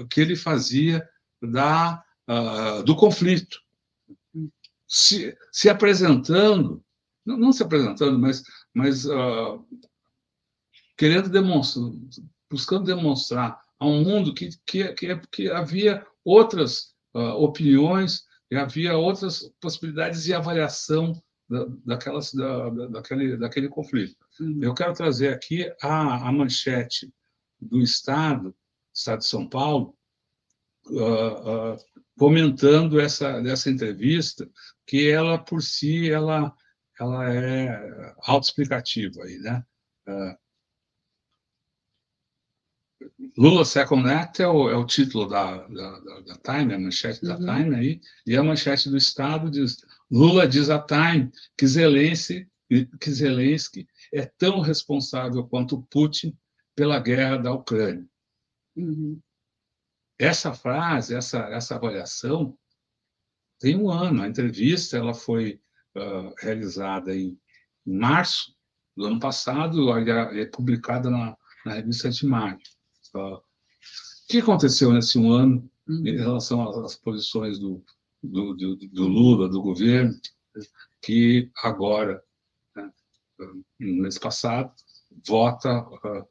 [0.10, 1.08] que ele fazia
[1.40, 2.04] da,
[2.84, 3.64] do conflito
[4.94, 6.84] se, se apresentando,
[7.26, 9.66] não, não, se apresentando, mas, mas uh,
[10.98, 11.92] querendo demonstrar,
[12.50, 18.96] buscando demonstrar a um mundo que, que, que, que havia outras uh, opiniões e havia
[18.96, 24.16] outras possibilidades de avaliação da, daquelas, da, daquele, daquele conflito.
[24.40, 24.60] Uhum.
[24.62, 27.12] Eu quero trazer aqui a, a manchete
[27.60, 28.56] do Estado,
[28.94, 29.96] Estado de São Paulo,
[30.88, 31.78] uh, uh,
[32.18, 34.50] comentando essa, essa entrevista,
[34.86, 36.54] que ela por si ela
[37.00, 39.66] ela é autoexplicativa aí, né?
[40.08, 40.43] Uh,
[43.38, 47.38] Lula Second Act é o, é o título da, da, da, Time, a manchete da
[47.38, 47.46] uhum.
[47.46, 49.78] Time aí, e a manchete do Estado diz:
[50.12, 52.48] Lula diz a Time que Zelensky,
[53.00, 56.38] que Zelensky é tão responsável quanto Putin
[56.76, 58.08] pela guerra da Ucrânia.
[58.76, 59.20] Uhum.
[60.18, 62.58] Essa frase, essa, essa avaliação,
[63.60, 64.22] tem um ano.
[64.22, 65.60] A entrevista ela foi
[65.96, 67.40] uh, realizada em,
[67.86, 68.56] em, março
[68.96, 71.36] do ano passado, é publicada na,
[71.66, 72.58] na revista de maio.
[73.14, 73.42] O
[74.28, 77.84] que aconteceu nesse um ano em relação às posições do,
[78.22, 80.14] do, do, do Lula, do governo,
[81.02, 82.24] que agora,
[82.76, 82.90] né,
[83.80, 84.72] no mês passado,
[85.28, 86.28] vota uh,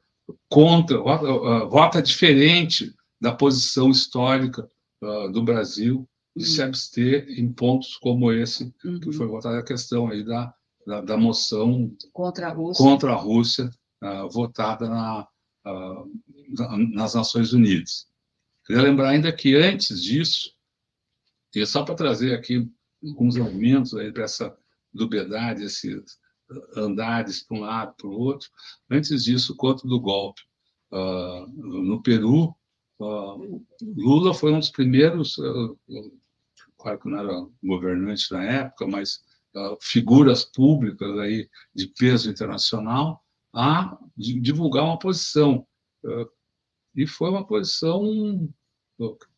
[0.48, 4.68] contra, vota, uh, vota, diferente da posição histórica
[5.02, 6.50] uh, do Brasil de uhum.
[6.50, 8.98] se abster em pontos como esse uhum.
[8.98, 10.52] que foi votada a questão aí da,
[10.86, 13.70] da, da, moção contra a Rússia, contra a Rússia
[14.32, 15.28] votada na,
[16.92, 18.06] nas Nações Unidas.
[18.66, 20.52] Queria lembrar ainda que antes disso,
[21.54, 22.70] e só para trazer aqui
[23.04, 23.36] alguns
[23.94, 24.56] aí para essa
[24.92, 26.18] dubiedade, esses
[26.76, 28.48] andares para um lado, para o outro.
[28.90, 30.42] Antes disso, quanto do golpe
[30.92, 32.54] uh, no Peru,
[33.00, 35.78] uh, Lula foi um dos primeiros, uh,
[36.78, 39.20] claro que não era governante na época, mas
[39.82, 43.22] figuras públicas aí de peso internacional
[43.54, 45.66] a divulgar uma posição.
[46.94, 48.48] E foi uma posição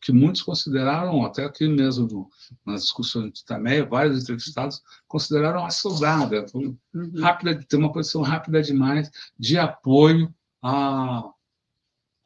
[0.01, 2.29] que muitos consideraram, até aqui mesmo
[2.65, 6.77] nas discussões de Tameia, vários entrevistados consideraram assodada, uhum.
[7.19, 10.33] rápida, ter uma posição rápida demais de apoio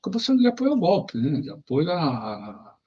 [0.05, 1.41] a posição de apoio ao golpe, né?
[1.41, 2.77] de apoio à,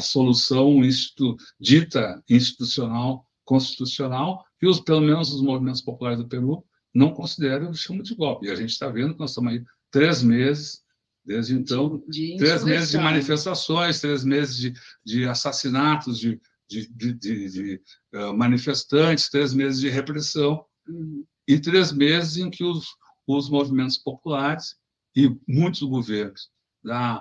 [0.00, 7.12] solução institu, dita institucional, constitucional, que os, pelo menos os movimentos populares do Peru não
[7.12, 8.46] consideram o chama de golpe.
[8.46, 9.64] E a gente está vendo que nós estamos aí
[9.96, 10.84] três meses
[11.26, 14.72] Desde então, de três meses de manifestações, três meses de,
[15.04, 17.82] de assassinatos de, de, de,
[18.14, 21.24] uh, manifestantes, três meses de repressão, uhum.
[21.48, 22.86] e três meses em que os,
[23.26, 24.76] os movimentos populares
[25.16, 26.48] e muitos governos
[26.84, 27.20] da,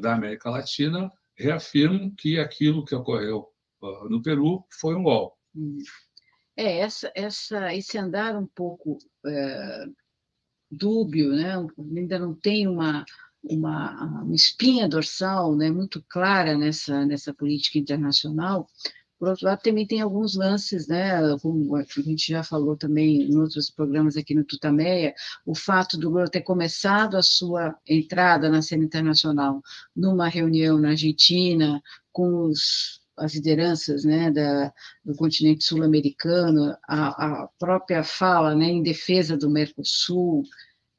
[0.00, 3.46] da América Latina reafirmam que aquilo que ocorreu
[3.80, 5.36] uh, no Peru foi um golpe.
[5.54, 5.78] Uhum.
[6.56, 9.84] É, essa, essa, esse andar um pouco é,
[10.70, 11.54] dúbio, né?
[11.96, 13.04] ainda não tem uma,
[13.42, 18.68] uma, uma espinha dorsal né, muito clara nessa, nessa política internacional.
[19.18, 23.36] Por outro lado, também tem alguns lances, né, como a gente já falou também em
[23.36, 25.12] outros programas aqui no Tutameia,
[25.44, 29.60] o fato do Lula ter começado a sua entrada na cena internacional
[29.94, 34.72] numa reunião na Argentina com os, as lideranças né, da,
[35.04, 40.42] do continente sul-americano, a, a, própria fala né, em defesa do Mercosul,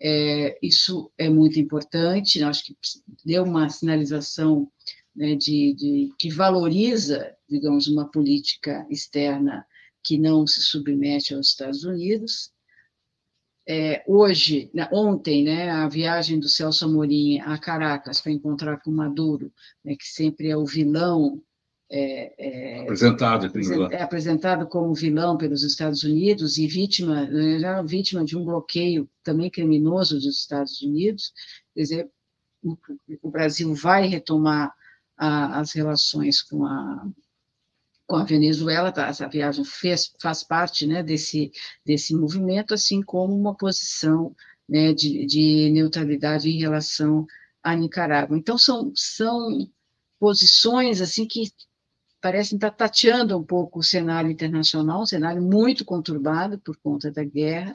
[0.01, 2.77] é, isso é muito importante, acho que
[3.25, 4.71] deu uma sinalização
[5.15, 9.65] né, de, de, que valoriza, digamos, uma política externa
[10.03, 12.51] que não se submete aos Estados Unidos.
[13.67, 19.53] É, hoje, ontem, né, a viagem do Celso Amorim a Caracas para encontrar com Maduro,
[19.83, 21.41] né, que sempre é o vilão
[21.91, 23.51] é, é, apresentado,
[23.91, 29.09] é apresentado como vilão pelos Estados Unidos e vítima, né, já vítima de um bloqueio
[29.23, 31.33] também criminoso dos Estados Unidos.
[31.73, 32.11] Quer dizer,
[32.61, 32.77] o,
[33.23, 34.71] o Brasil vai retomar
[35.17, 37.07] a, as relações com a,
[38.05, 39.07] com a Venezuela, tá?
[39.07, 41.51] essa viagem fez, faz parte né, desse,
[41.83, 44.35] desse movimento, assim como uma posição
[44.67, 47.25] né, de, de neutralidade em relação
[47.63, 48.37] à Nicarágua.
[48.37, 49.67] Então, são, são
[50.19, 51.51] posições assim que
[52.21, 57.23] parecem estar tateando um pouco o cenário internacional, um cenário muito conturbado por conta da
[57.23, 57.73] guerra,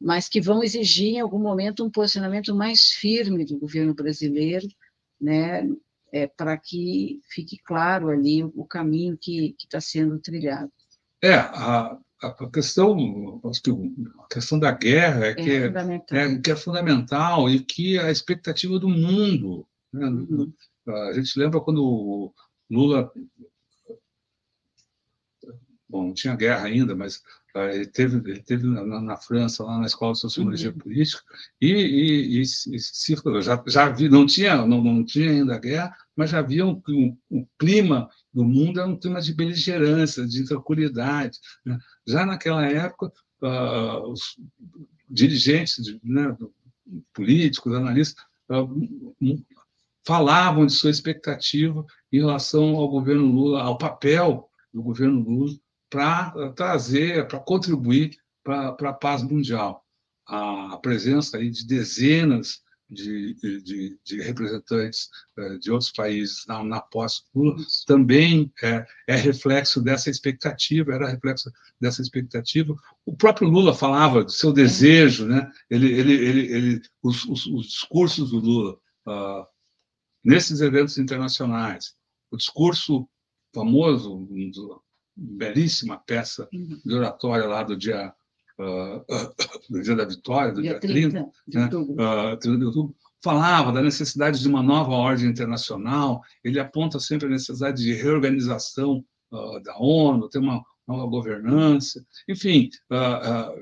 [0.00, 4.66] mas que vão exigir em algum momento um posicionamento mais firme do governo brasileiro,
[5.20, 5.66] né,
[6.12, 10.72] é, para que fique claro ali o caminho que está sendo trilhado.
[11.22, 16.56] É, a, a questão, a questão da guerra é, é que, é, é, que é
[16.56, 19.66] fundamental e que a expectativa do mundo.
[19.92, 20.06] Né?
[20.06, 20.52] Uhum.
[20.88, 22.32] A gente lembra quando
[22.70, 23.10] Lula
[26.06, 27.16] não tinha guerra ainda, mas
[27.54, 30.78] uh, ele teve, ele teve na, na, França, lá na Escola de Sociologia uhum.
[30.78, 31.22] Política,
[31.60, 32.46] e, e, e, e
[32.78, 36.80] se, já, já vi, não tinha, não, não tinha ainda guerra, mas já havia um,
[36.88, 41.38] um, um clima do mundo, era um clima de beligerância, de tranquilidade.
[41.64, 41.78] Né?
[42.06, 44.36] Já naquela época, uh, os
[45.08, 46.36] dirigentes, né,
[47.12, 49.44] políticos, analistas, uh,
[50.06, 55.52] falavam de sua expectativa em relação ao governo Lula, ao papel do governo Lula
[55.90, 59.84] para trazer, para contribuir para a paz mundial.
[60.26, 66.80] A presença aí de dezenas de, de, de representantes eh, de outros países na, na
[66.80, 67.56] pós-Lula
[67.86, 72.74] também é, é, reflexo dessa expectativa, era reflexo dessa expectativa.
[73.04, 75.50] O próprio Lula falava do seu desejo, né?
[75.68, 79.46] ele, ele, ele, ele os, os, os discursos do Lula uh,
[80.24, 81.96] nesses eventos internacionais,
[82.30, 83.08] o discurso
[83.52, 84.82] famoso do,
[85.16, 86.80] belíssima peça uhum.
[86.84, 88.12] de oratória lá do dia,
[88.58, 89.34] uh, uh,
[89.70, 91.64] do dia da vitória, do dia, dia 30, 30 de, né?
[91.64, 91.94] outubro.
[91.94, 97.26] Uh, 30 de outubro, falava da necessidade de uma nova ordem internacional, ele aponta sempre
[97.26, 102.70] a necessidade de reorganização uh, da ONU, ter uma nova governança, enfim,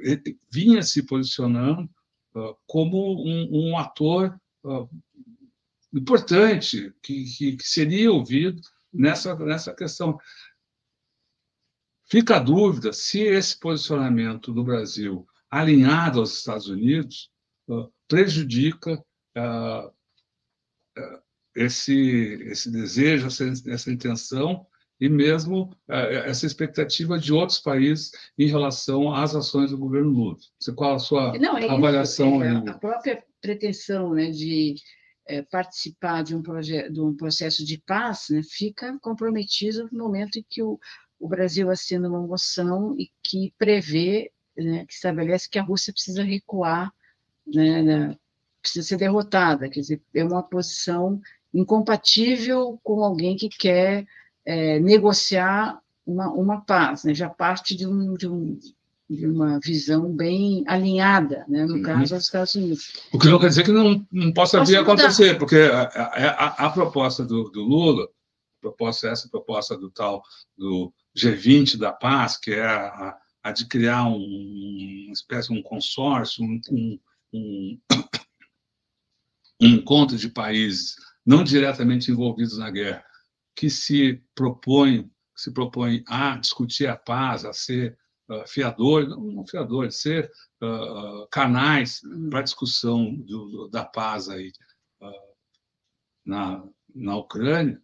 [0.03, 1.89] ele vinha se posicionando
[2.67, 4.39] como um, um ator
[5.95, 8.61] importante que, que, que, seria ouvido
[8.93, 10.19] nessa, nessa questão.
[12.07, 17.31] Fica a dúvida se esse posicionamento do Brasil, alinhado aos Estados Unidos,
[18.09, 19.03] prejudica
[19.37, 19.89] uh,
[20.99, 21.23] uh,
[21.55, 24.67] esse, esse desejo, essa, intenção
[25.01, 25.93] e mesmo uh,
[26.27, 30.37] essa expectativa de outros países em relação às ações do governo Lula.
[30.77, 32.45] Qual a sua Não, é avaliação?
[32.45, 34.75] Isso, é, a própria pretensão né, de
[35.27, 40.45] é, participar de um, de um processo de paz né, fica comprometida no momento em
[40.49, 40.79] que o,
[41.25, 46.23] o Brasil assina uma moção e que prevê, né, que estabelece que a Rússia precisa
[46.23, 46.93] recuar
[47.47, 48.15] né,
[48.61, 51.19] precisa ser derrotada, quer dizer, é uma posição
[51.53, 54.05] incompatível com alguém que quer
[54.45, 57.15] é, negociar uma, uma paz, né?
[57.15, 58.59] já parte de, um, de, um,
[59.09, 61.65] de uma visão bem alinhada, né?
[61.65, 61.83] no uhum.
[61.83, 62.93] caso dos Estados Unidos.
[63.13, 66.67] O que não quer dizer que não, não possa vir a acontecer, porque a, a,
[66.67, 68.07] a, proposta do, do Lula,
[68.61, 70.23] proposta essa proposta do tal
[70.57, 75.63] do G20 da paz, que é a, a de criar um, uma espécie de um
[75.63, 76.61] consórcio, um,
[77.33, 77.81] um,
[79.61, 83.05] um encontro de países não diretamente envolvidos na guerra,
[83.57, 87.99] que se propõem se propõe a discutir a paz, a ser
[88.29, 90.31] uh, fiadores, não, fiadores, ser
[90.63, 92.01] uh, canais
[92.31, 94.53] para discussão do, da paz aí
[95.01, 95.35] uh,
[96.25, 97.83] na, na Ucrânia,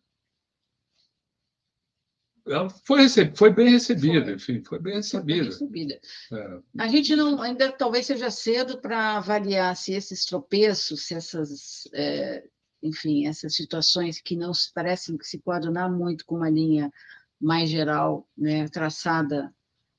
[2.47, 3.37] ela foi, receb...
[3.37, 4.35] foi bem recebida, foi.
[4.35, 5.51] enfim, foi bem recebida.
[5.53, 6.01] Foi bem recebida.
[6.33, 6.83] É.
[6.83, 12.45] A gente não, ainda talvez seja cedo para avaliar se esses tropeços, se essas, é,
[12.83, 16.93] enfim, essas situações que não se, parecem se coadunar muito com uma linha
[17.41, 19.55] mais geral, né, traçada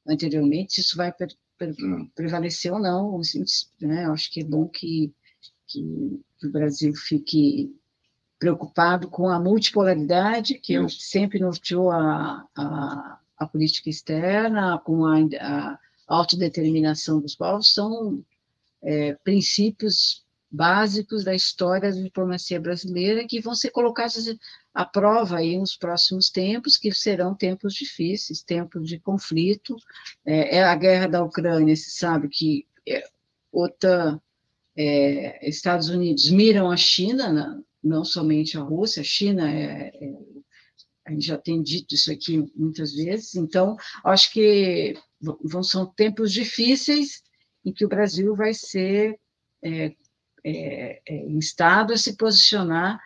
[0.08, 1.14] anteriormente, se isso vai
[1.62, 2.10] hum.
[2.16, 3.20] prevalecer ou não.
[3.20, 3.44] Assim,
[3.82, 5.14] né, eu acho que é bom que,
[5.68, 7.74] que, que o Brasil fique
[8.42, 15.20] preocupado com a multipolaridade, que eu sempre norteou a, a, a, política externa, com a,
[15.40, 18.26] a, autodeterminação dos povos, são
[18.82, 24.36] é, princípios básicos da história da diplomacia brasileira que vão ser colocados
[24.74, 29.76] à prova aí nos próximos tempos, que serão tempos difíceis, tempos de conflito.
[30.26, 33.08] É, é a guerra da Ucrânia, se sabe que é,
[33.52, 34.20] OTAN,
[34.76, 40.14] é, Estados Unidos miram a China na, não somente a Rússia, a China, é, é,
[41.06, 46.32] a gente já tem dito isso aqui muitas vezes, então, acho que vão, são tempos
[46.32, 47.24] difíceis
[47.66, 49.20] em que o Brasil vai ser
[49.64, 49.94] é,
[50.44, 53.00] é, é instado a se posicionar,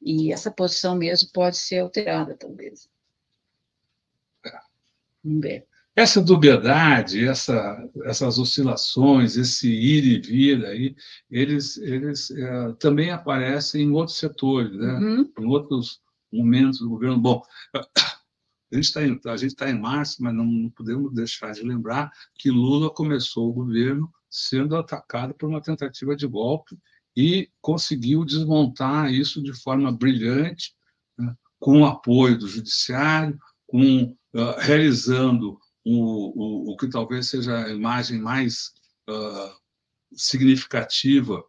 [0.00, 2.88] e essa posição mesmo pode ser alterada, talvez.
[5.24, 5.66] Vamos ver
[5.98, 10.96] essa dubiedade, essa, essas oscilações, esse ir e vir aí,
[11.28, 14.92] eles, eles é, também aparecem em outros setores, né?
[14.94, 15.32] Uhum.
[15.40, 16.00] em outros
[16.32, 17.18] momentos do governo.
[17.18, 17.42] Bom,
[17.74, 19.18] a gente está em,
[19.56, 24.76] tá em março, mas não podemos deixar de lembrar que Lula começou o governo sendo
[24.76, 26.78] atacado por uma tentativa de golpe
[27.16, 30.76] e conseguiu desmontar isso de forma brilhante,
[31.18, 31.34] né?
[31.58, 33.36] com o apoio do judiciário,
[33.66, 38.72] com uh, realizando o, o, o que talvez seja a imagem mais
[39.08, 39.54] uh,
[40.14, 41.42] significativa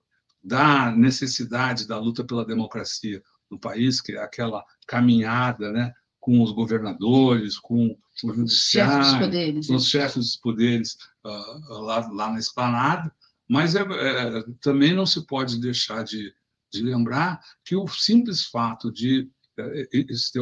[0.43, 6.51] da necessidade da luta pela democracia no país, que é aquela caminhada né, com os
[6.51, 9.89] governadores, com o judiciário, poderes, com os né?
[9.89, 13.11] chefes dos poderes uh, lá, lá na esplanada,
[13.47, 16.31] mas é, é, também não se pode deixar de,
[16.71, 19.27] de lembrar que o simples fato de
[19.57, 20.37] é, esse,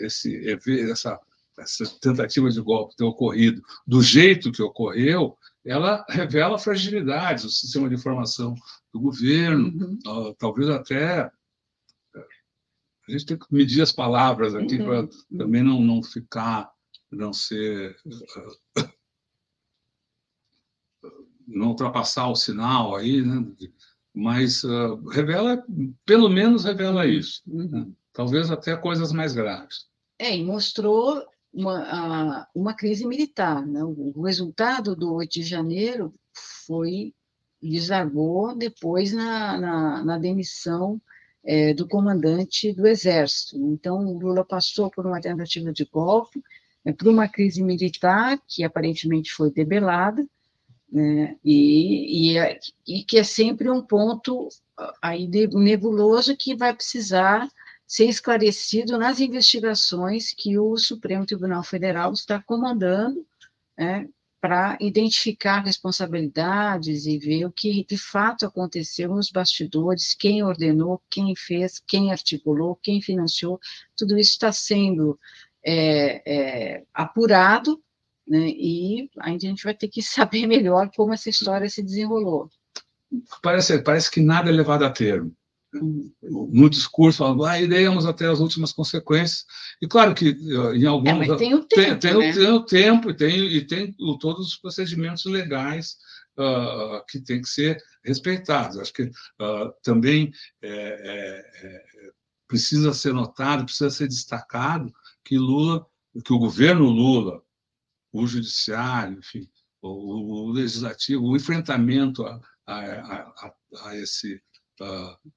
[0.00, 1.20] esse, essa
[1.58, 7.88] essa tentativa de golpe ter ocorrido do jeito que ocorreu, ela revela fragilidades do sistema
[7.88, 8.54] de informação
[8.92, 9.98] do governo, uhum.
[10.06, 11.30] uh, talvez até
[13.08, 14.84] a gente tem que medir as palavras aqui uhum.
[14.84, 16.70] para também não, não ficar,
[17.10, 17.96] não ser,
[18.76, 18.88] uh,
[21.46, 23.46] não ultrapassar o sinal aí, né?
[24.14, 25.64] Mas uh, revela,
[26.04, 27.42] pelo menos revela isso.
[27.46, 27.68] Uhum.
[27.68, 27.86] Né?
[28.12, 29.86] Talvez até coisas mais graves.
[30.18, 31.24] É, e mostrou
[31.58, 33.66] uma, uma crise militar.
[33.66, 33.82] Né?
[33.84, 36.14] O resultado do 8 de janeiro
[36.66, 37.12] foi
[37.60, 41.00] desagou depois na, na, na demissão
[41.44, 43.56] é, do comandante do Exército.
[43.56, 46.40] Então, Lula passou por uma tentativa de golpe,
[46.84, 50.24] é, por uma crise militar, que aparentemente foi debelada,
[50.90, 51.36] né?
[51.44, 54.48] e, e, é, e que é sempre um ponto
[55.02, 57.48] aí nebuloso que vai precisar
[57.88, 63.26] ser esclarecido nas investigações que o Supremo Tribunal Federal está comandando,
[63.76, 64.06] né,
[64.40, 71.34] para identificar responsabilidades e ver o que de fato aconteceu nos bastidores, quem ordenou, quem
[71.34, 73.58] fez, quem articulou, quem financiou,
[73.96, 75.18] tudo isso está sendo
[75.64, 77.82] é, é, apurado,
[78.28, 82.50] né, e a gente vai ter que saber melhor como essa história se desenrolou.
[83.42, 85.34] Parece, parece que nada é levado a termo.
[85.72, 89.44] No discurso, ah, iremos até as últimas consequências.
[89.82, 90.30] E claro que
[90.74, 91.28] em alguns.
[91.28, 92.00] É, tem o tempo.
[92.00, 92.32] Tem, né?
[92.32, 95.96] tem o tempo e tem, e tem todos os procedimentos legais
[96.38, 98.78] uh, que têm que ser respeitados.
[98.78, 102.12] Acho que uh, também é, é, é,
[102.46, 104.92] precisa ser notado, precisa ser destacado
[105.24, 105.86] que Lula,
[106.24, 107.42] que o governo Lula,
[108.12, 109.48] o judiciário, enfim,
[109.82, 113.54] o, o legislativo, o enfrentamento a, a, a,
[113.84, 114.40] a esse
[114.80, 115.30] uh,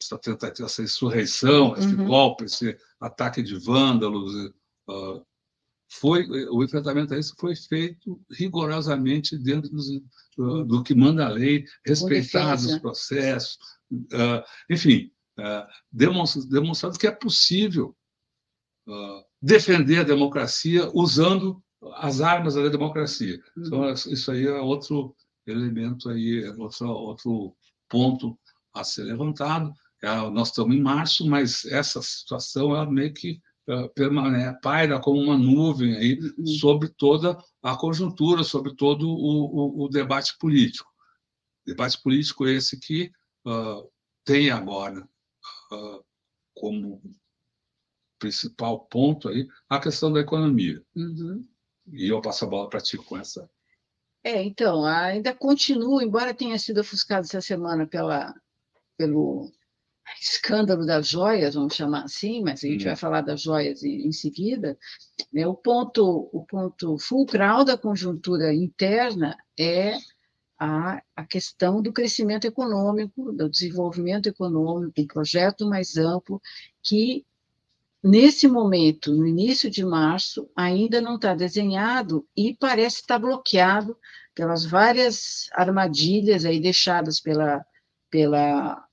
[0.00, 2.06] essa tentativa, essa insurreição, esse uhum.
[2.06, 4.32] golpe, esse ataque de vândalos,
[4.88, 5.26] uh,
[5.90, 9.70] foi o enfrentamento a isso foi feito rigorosamente dentro
[10.38, 13.58] uh, do que manda a lei, respeitados os processos,
[13.92, 15.10] uh, enfim,
[15.90, 17.96] demonstrando que é possível
[19.40, 21.62] defender a democracia usando
[21.96, 23.40] as armas da democracia.
[23.56, 23.66] Uhum.
[23.66, 25.14] Então, isso aí é outro
[25.46, 27.56] elemento aí, é outro, outro
[27.88, 28.38] ponto
[28.74, 29.72] a ser levantado.
[30.02, 35.20] É, nós estamos em março, mas essa situação ela meio que uh, permanece, paira como
[35.20, 36.46] uma nuvem aí uhum.
[36.46, 40.88] sobre toda a conjuntura, sobre todo o, o, o debate político.
[41.66, 43.10] Debate político esse que
[43.46, 43.90] uh,
[44.24, 45.06] tem agora
[45.72, 46.04] uh,
[46.54, 47.02] como
[48.18, 50.82] principal ponto aí a questão da economia.
[50.94, 51.46] Uhum.
[51.92, 53.48] E eu passo a bola para ti com essa.
[54.22, 58.34] É, então, ainda continua, embora tenha sido ofuscado essa semana pela,
[58.96, 59.50] pelo
[60.20, 64.12] escândalo das joias, vamos chamar assim, mas a gente vai falar das joias em, em
[64.12, 64.78] seguida,
[65.32, 69.96] né, o, ponto, o ponto fulcral da conjuntura interna é
[70.58, 76.40] a, a questão do crescimento econômico, do desenvolvimento econômico, um projeto mais amplo,
[76.82, 77.24] que
[78.02, 83.96] nesse momento, no início de março, ainda não está desenhado e parece estar bloqueado
[84.34, 87.64] pelas várias armadilhas aí deixadas pela,
[88.10, 88.87] pela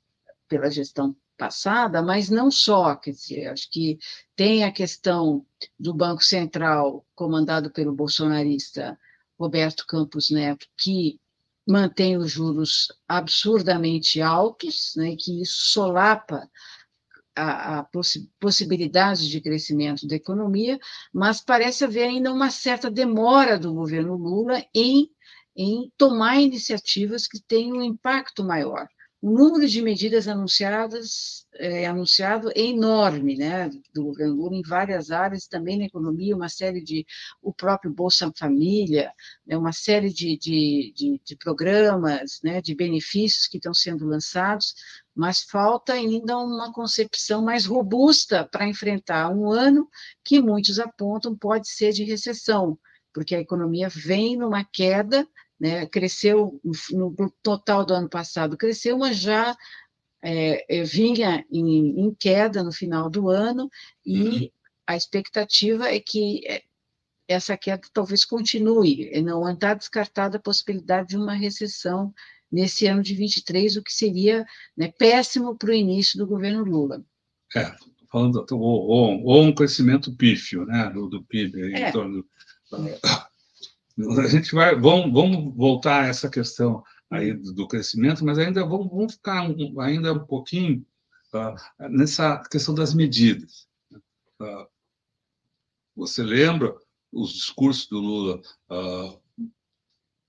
[0.55, 3.99] pela gestão passada, mas não só, quer dizer, acho que
[4.37, 5.45] tem a questão
[5.77, 8.97] do Banco Central, comandado pelo bolsonarista
[9.37, 11.19] Roberto Campos Neto, que
[11.67, 16.49] mantém os juros absurdamente altos, né, que isso solapa
[17.35, 20.79] a, a possi possibilidade de crescimento da economia,
[21.13, 25.09] mas parece haver ainda uma certa demora do governo Lula em,
[25.53, 28.87] em tomar iniciativas que tenham um impacto maior
[29.25, 35.47] o número de medidas anunciadas é, anunciado é enorme, né, do Lula em várias áreas,
[35.47, 37.03] também na economia, uma série de
[37.41, 39.11] o próprio Bolsa Família,
[39.43, 44.75] né, uma série de, de, de, de programas, né, de benefícios que estão sendo lançados,
[45.15, 49.89] mas falta ainda uma concepção mais robusta para enfrentar um ano
[50.23, 52.77] que muitos apontam pode ser de recessão,
[53.11, 55.27] porque a economia vem numa queda
[55.59, 56.59] né, cresceu
[56.91, 59.55] no, no, total do ano passado, cresceu, mas já
[60.21, 63.69] é, é, vinha em, em, queda no final do ano,
[64.05, 64.49] e uhum.
[64.87, 66.63] a expectativa é que é,
[67.27, 72.13] essa queda talvez continue, não está descartada a possibilidade de uma recessão
[72.51, 74.45] nesse ano de 23, o que seria
[74.77, 77.03] né, péssimo para o início do governo Lula.
[77.55, 77.73] É,
[78.11, 81.91] falando, ou, ou, um crescimento pífio né, do, do PIB, em é.
[81.91, 82.25] torno
[83.97, 88.89] a gente vai, vamos, vamos voltar a essa questão aí do, crescimento, mas ainda vamos,
[88.89, 90.85] vamos ficar um, ainda um pouquinho
[91.33, 93.67] uh, nessa questão das medidas.
[94.41, 94.67] Uh,
[95.95, 96.75] você lembra
[97.11, 98.41] os discursos do Lula?
[98.69, 99.19] Uh,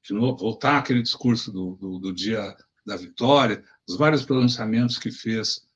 [0.05, 2.57] de novo, voltar aquele discurso do, do, do, dia
[2.87, 5.67] da vitória, os vários pronunciamentos que fez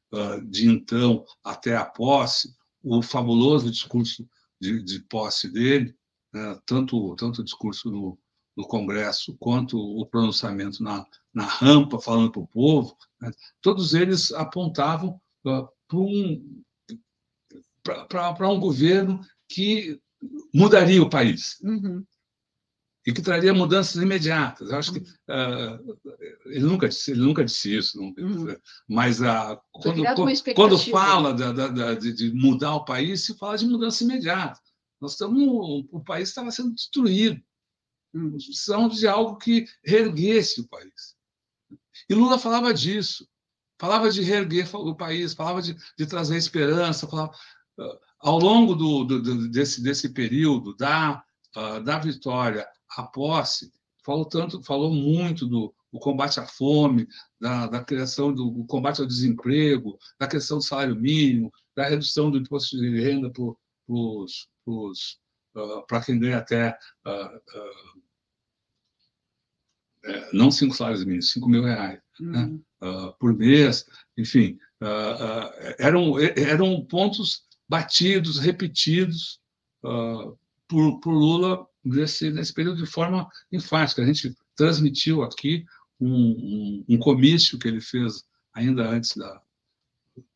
[0.48, 4.28] de então até a posse, o fabuloso discurso
[4.60, 5.96] de, de posse dele,
[6.32, 8.18] né, tanto, tanto o discurso no,
[8.56, 14.32] no Congresso quanto o pronunciamento na, na rampa, falando para o povo, né, todos eles
[14.32, 15.68] apontavam uh,
[17.82, 20.00] para um, um governo que
[20.54, 21.58] mudaria o país.
[21.62, 22.04] Uhum.
[23.06, 24.70] E que traria mudanças imediatas.
[24.70, 25.98] Eu acho que uh,
[26.44, 28.54] ele nunca disse, ele nunca disse isso, nunca, uhum.
[28.86, 30.02] mas uh, quando,
[30.54, 34.60] quando fala da, da, da, de, de mudar o país, se fala de mudança imediata.
[35.00, 37.40] Nós estamos, o país estava sendo destruído.
[38.12, 41.16] Precisamos de algo que reerguesse o país.
[42.08, 43.26] E Lula falava disso.
[43.80, 47.06] Falava de reerguer o país, falava de, de trazer esperança.
[47.06, 47.32] Falava,
[47.78, 51.24] uh, ao longo do, do, desse, desse período da,
[51.56, 53.72] uh, da vitória à posse,
[54.04, 57.08] falou tanto, falou muito do, do combate à fome,
[57.40, 62.30] da, da criação do, do, combate ao desemprego, da questão do salário mínimo, da redução
[62.30, 63.44] do imposto de renda para
[64.70, 67.90] uh, quem ganha até uh, uh,
[70.32, 72.44] não cinco salários mínimos, cinco mil reais né?
[72.44, 72.62] uhum.
[72.80, 73.14] né?
[73.18, 74.58] por mês, enfim,
[75.78, 79.38] eram, eram pontos batidos, repetidos
[80.66, 84.00] por, por Lula nesse, nesse período de forma enfática.
[84.00, 85.66] A gente transmitiu aqui
[86.00, 89.42] um, um, um comício que ele fez ainda antes da,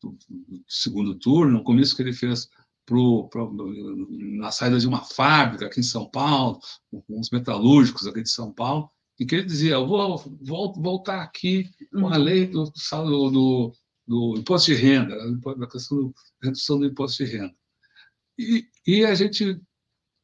[0.01, 2.49] do, do segundo turno, um comício que ele fez
[2.85, 3.51] pro, pro,
[4.37, 6.59] na saída de uma fábrica aqui em São Paulo,
[6.91, 11.21] com os metalúrgicos aqui de São Paulo, e que ele dizia: Eu vou, vou voltar
[11.21, 13.73] aqui com a lei do, do, do,
[14.07, 15.15] do imposto de renda,
[15.57, 17.55] da questão da redução do imposto de renda.
[18.37, 19.59] E, e a gente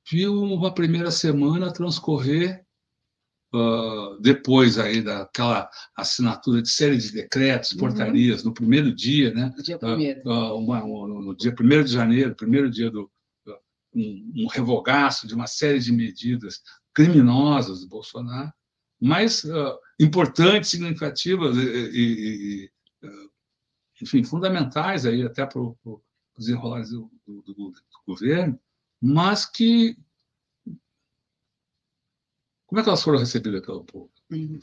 [0.09, 2.65] viu uma primeira semana transcorrer
[3.53, 7.79] uh, depois aí daquela assinatura de série de decretos, uhum.
[7.79, 8.49] portarias, uhum.
[8.49, 9.53] no primeiro dia, né?
[9.55, 10.21] No dia primeiro.
[10.25, 13.09] Uh, uma, no dia primeiro de janeiro, primeiro dia do
[13.93, 16.61] um, um revogaço de uma série de medidas
[16.93, 18.51] criminosas do Bolsonaro,
[18.99, 22.71] mas uh, importantes, significativas e, e, e
[24.01, 25.75] enfim, fundamentais aí até para os
[26.37, 27.73] desenrolares do, do, do, do
[28.07, 28.59] governo,
[29.01, 29.95] mas que
[32.71, 34.09] como é que elas foram recebidas pelo povo?
[34.31, 34.57] Uhum.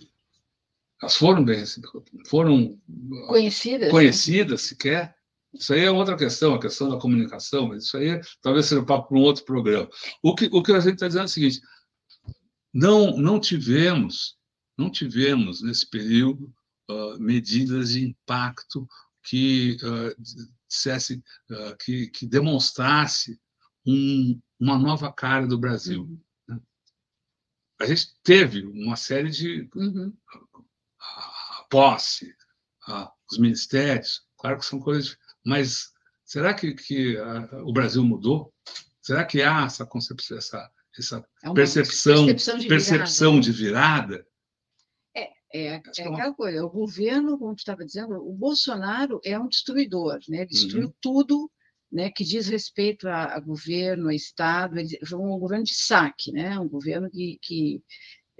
[1.02, 2.80] Elas foram bem recebidas, foram
[3.26, 5.14] conhecidas, conhecidas sequer.
[5.52, 9.08] Isso aí é outra questão, a questão da comunicação, mas isso aí talvez seja papo
[9.08, 9.90] para um outro programa.
[10.22, 11.60] O que, o que a gente está dizendo é o seguinte:
[12.72, 14.38] não, não tivemos,
[14.78, 16.50] não tivemos nesse período
[16.90, 18.88] uh, medidas de impacto
[19.22, 20.22] que uh,
[20.66, 23.38] dissesse, uh, que, que demonstrasse
[23.86, 26.04] um, uma nova cara do Brasil.
[26.04, 26.18] Uhum
[27.80, 30.12] a gente teve uma série de uhum.
[31.00, 32.34] a, a posse,
[32.86, 35.92] a, os ministérios, claro que são coisas, mas
[36.24, 37.16] será que, que
[37.64, 38.52] o Brasil mudou?
[39.00, 43.52] Será que há essa concepção, essa, essa é percepção, percepção, de, percepção virada.
[43.52, 44.26] de virada?
[45.14, 49.48] É, é, é, é aquela coisa, o governo, como estava dizendo, o Bolsonaro é um
[49.48, 50.38] destruidor, né?
[50.38, 50.94] Ele destruiu uhum.
[51.00, 51.50] tudo
[51.90, 54.76] né, que diz respeito a, a governo, a Estado,
[55.06, 57.82] foi um governo de saque, né, um governo que, que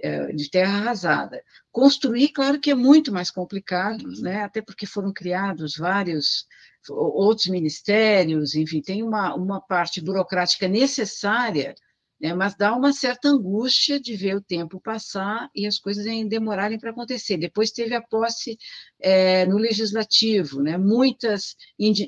[0.01, 1.43] é, de terra arrasada.
[1.71, 4.21] Construir, claro que é muito mais complicado, uhum.
[4.21, 6.45] né, até porque foram criados vários
[6.89, 11.75] outros ministérios, enfim, tem uma, uma parte burocrática necessária
[12.19, 12.33] né?
[12.33, 16.91] mas dá uma certa angústia de ver o tempo passar e as coisas demorarem para
[16.91, 17.37] acontecer.
[17.37, 18.57] Depois teve a posse
[18.99, 20.77] é, no legislativo, né?
[20.77, 21.55] muitas,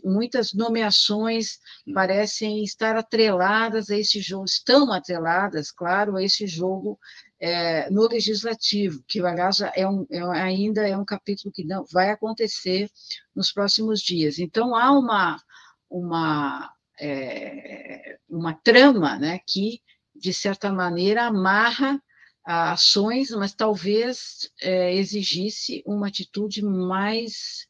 [0.04, 1.60] muitas nomeações
[1.94, 7.00] parecem estar atreladas a esse jogo, estão atreladas, claro, a esse jogo
[7.40, 12.12] é, no legislativo, que aliás é um, é, ainda é um capítulo que não vai
[12.12, 12.90] acontecer
[13.36, 14.38] nos próximos dias.
[14.38, 15.42] Então há uma
[15.90, 19.82] uma é, uma trama né, que
[20.22, 22.00] de certa maneira, amarra
[22.44, 27.68] ações, mas talvez é, exigisse uma atitude mais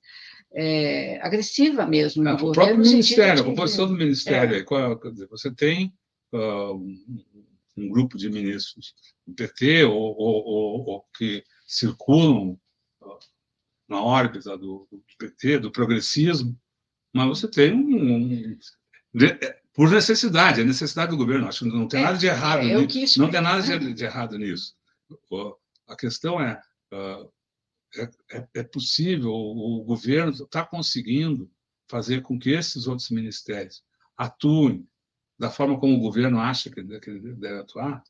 [0.53, 2.27] é, agressiva mesmo.
[2.27, 4.63] É, o próprio Ministério, a composição do Ministério, é.
[4.63, 5.93] qual, dizer, você tem
[6.33, 7.25] uh, um,
[7.77, 8.93] um, grupo de ministros
[9.25, 12.57] do PT ou, ou, ou, ou que circulam
[13.01, 13.19] uh,
[13.87, 16.57] na órbita do, do, PT, do progressismo,
[17.13, 18.57] mas você tem um, um
[19.73, 21.47] por necessidade, é necessidade do governo.
[21.47, 23.19] Acho que não tem é, nada de errado é, nisso.
[23.19, 24.75] Não tem nada de, de, errado nisso.
[25.87, 26.61] A questão é,
[26.93, 27.31] uh,
[28.31, 31.49] é, é, possível, o, o governo está conseguindo
[31.89, 33.83] fazer com que esses outros ministérios
[34.17, 34.87] atuem
[35.41, 38.03] da forma como o governo acha que, deve atuar?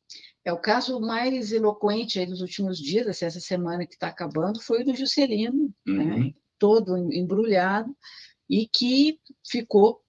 [0.44, 4.62] É o caso mais eloquente aí dos últimos dias, assim, essa semana que está acabando,
[4.62, 6.04] foi o do Juscelino, né?
[6.04, 6.26] uhum.
[6.26, 6.34] né?
[6.60, 7.96] todo embrulhado,
[8.50, 9.18] e que
[9.50, 10.02] ficou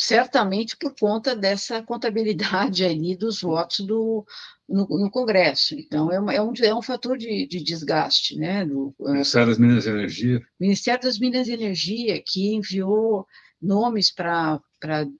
[0.00, 4.24] certamente por conta dessa contabilidade ali dos votos do,
[4.66, 5.74] no, no Congresso.
[5.74, 8.36] Então, é, uma, é, um, é um fator de, de desgaste.
[8.36, 10.40] Né, do, é, Ministério das Minas e Energia.
[10.58, 13.26] Ministério das Minas e Energia, que enviou
[13.60, 14.58] nomes para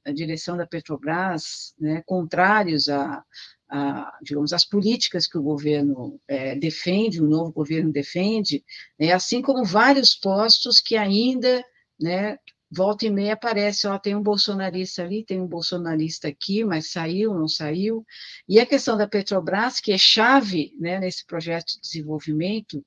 [0.06, 3.22] a direção da Petrobras, né, contrários a,
[3.68, 8.64] a, digamos, as políticas que o governo é, defende, o novo governo defende,
[8.98, 11.62] né, assim como vários postos que ainda
[12.00, 12.38] né,
[12.70, 17.34] volta e meia aparece, ó, tem um bolsonarista ali, tem um bolsonarista aqui, mas saiu,
[17.34, 18.04] não saiu.
[18.48, 22.84] E a questão da Petrobras, que é chave né, nesse projeto de desenvolvimento,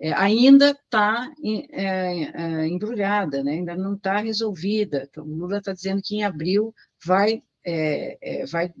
[0.00, 1.32] é, ainda está
[1.70, 5.06] é, é, embrulhada, né, ainda não está resolvida.
[5.08, 6.74] Então, o Lula está dizendo que em abril
[7.04, 8.72] vai, é, é, vai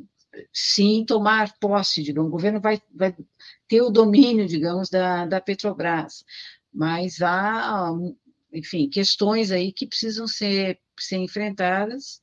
[0.52, 3.14] sim tomar posse, digamos, o governo vai, vai
[3.68, 6.24] ter o domínio, digamos, da, da Petrobras,
[6.72, 7.92] mas há
[8.52, 12.20] enfim, questões aí que precisam ser, ser enfrentadas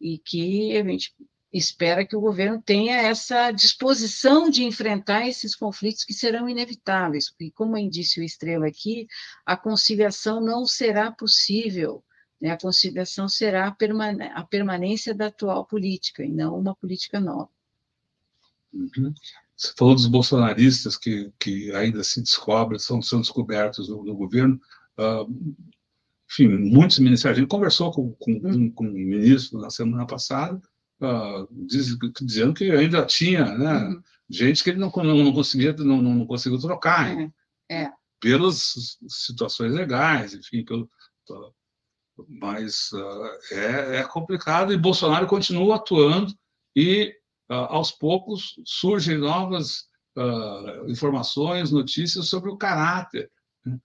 [0.00, 1.14] e que a gente
[1.52, 7.50] espera que o governo tenha essa disposição de enfrentar esses conflitos que serão inevitáveis, porque,
[7.50, 9.06] como disse o Estrela aqui,
[9.44, 12.02] a conciliação não será possível,
[12.40, 12.50] né?
[12.50, 17.50] a conciliação será a, a permanência da atual política, e não uma política nova.
[18.72, 19.12] Uhum.
[19.54, 24.58] Você falou dos bolsonaristas que, que ainda se descobrem, são, são descobertos no, no governo.
[24.98, 25.54] Uh,
[26.30, 27.38] enfim, muitos ministérios.
[27.38, 30.60] A gente conversou com, com, com, com o ministro na semana passada,
[31.00, 34.02] uh, diz, dizendo que ainda tinha né, uhum.
[34.30, 37.06] gente que ele não, não, não conseguia não, não conseguiu trocar.
[37.18, 37.30] É,
[37.70, 37.92] é.
[38.20, 40.88] Pelas situações legais, enfim, pelo,
[42.28, 46.32] mas uh, é, é, complicado e Bolsonaro continua atuando
[46.76, 47.14] e
[47.50, 49.86] uh, aos poucos surgem novas
[50.16, 53.30] uh, informações, notícias sobre o caráter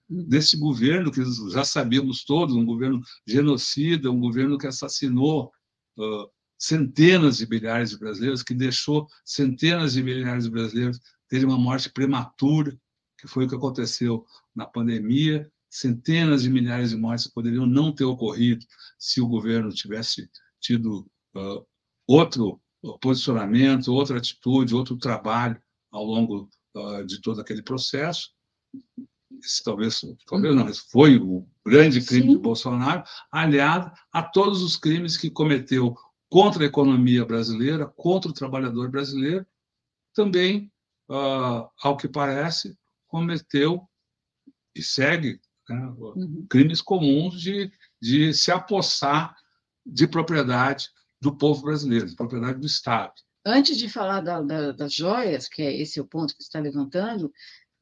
[0.08, 5.52] desse governo que já sabíamos todos, um governo genocida, um governo que assassinou
[5.96, 10.98] uh, centenas de milhares de brasileiros, que deixou centenas de milhares de brasileiros
[11.28, 12.76] terem uma morte prematura,
[13.18, 14.24] que foi o que aconteceu
[14.54, 15.50] na pandemia.
[15.70, 18.64] Centenas de milhares de mortes poderiam não ter ocorrido
[18.98, 20.28] se o governo tivesse
[20.60, 21.64] tido uh,
[22.06, 22.60] outro
[23.00, 25.60] posicionamento, outra atitude, outro trabalho
[25.90, 28.30] ao longo uh, de todo aquele processo
[29.64, 32.36] talvez, talvez não, mas foi o grande crime Sim.
[32.36, 35.94] de Bolsonaro, aliado a todos os crimes que cometeu
[36.28, 39.46] contra a economia brasileira, contra o trabalhador brasileiro,
[40.14, 40.70] também,
[41.08, 42.76] uh, ao que parece,
[43.06, 43.88] cometeu
[44.74, 46.46] e segue né, uhum.
[46.48, 47.70] crimes comuns de,
[48.00, 49.34] de se apossar
[49.84, 53.12] de propriedade do povo brasileiro, de propriedade do Estado.
[53.44, 56.60] Antes de falar da, da, das joias, que é esse o ponto que você está
[56.60, 57.32] levantando,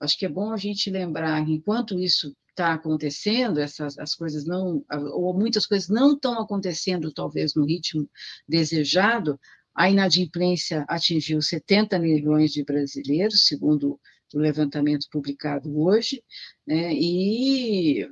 [0.01, 4.47] Acho que é bom a gente lembrar que enquanto isso está acontecendo, essas as coisas
[4.47, 8.09] não, ou muitas coisas não estão acontecendo, talvez no ritmo
[8.49, 9.39] desejado,
[9.75, 14.01] a inadimplência atingiu 70 milhões de brasileiros, segundo
[14.35, 16.23] o levantamento publicado hoje,
[16.67, 18.11] né, e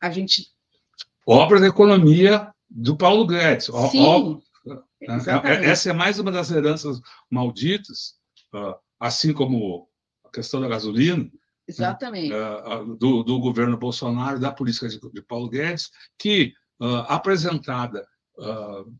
[0.00, 0.48] a gente.
[1.26, 3.70] Obra da economia do Paulo Guedes.
[3.90, 5.20] Sim, né,
[5.64, 6.98] essa é mais uma das heranças
[7.30, 8.14] malditas,
[8.98, 9.88] assim como
[10.32, 11.24] questão da gasolina.
[11.24, 11.30] Né,
[11.68, 12.30] Exatamente.
[12.30, 18.06] Né, do, do, governo Bolsonaro, da política de, de Paulo Guedes, que, uh, apresentada
[18.38, 18.92] uh,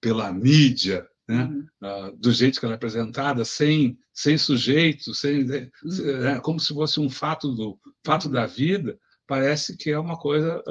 [0.00, 1.66] pela mídia, né, uhum.
[1.82, 6.20] uh, do jeito que ela é apresentada, sem, sem sujeito, sem, né, uhum.
[6.20, 10.62] né, como se fosse um fato, do, fato da vida, parece que é uma coisa.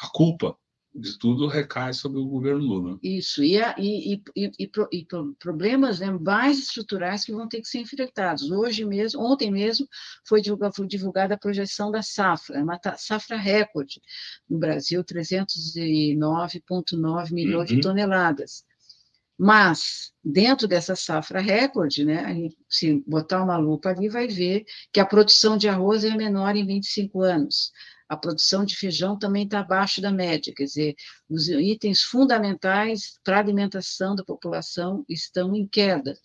[0.00, 0.56] a culpa
[0.98, 2.98] de tudo recai sobre o governo Lula.
[3.02, 5.06] Isso, e, a, e, e, e, e,
[5.38, 8.50] problemas né, mais estruturais que vão ter que ser enfrentados.
[8.50, 9.86] Hoje mesmo, ontem mesmo,
[10.26, 14.00] foi divulgada, foi divulgada a projeção da safra, uma safra recorde
[14.48, 17.76] no Brasil, 309,9 milhões uhum.
[17.76, 18.64] de toneladas.
[19.40, 25.06] Mas, dentro dessa safra recorde, né, se botar uma lupa ali, vai ver que a
[25.06, 27.70] produção de arroz é menor em 25 anos
[28.08, 30.94] a produção de feijão também está abaixo da média, quer dizer,
[31.28, 36.16] os itens fundamentais para a alimentação da população estão em queda,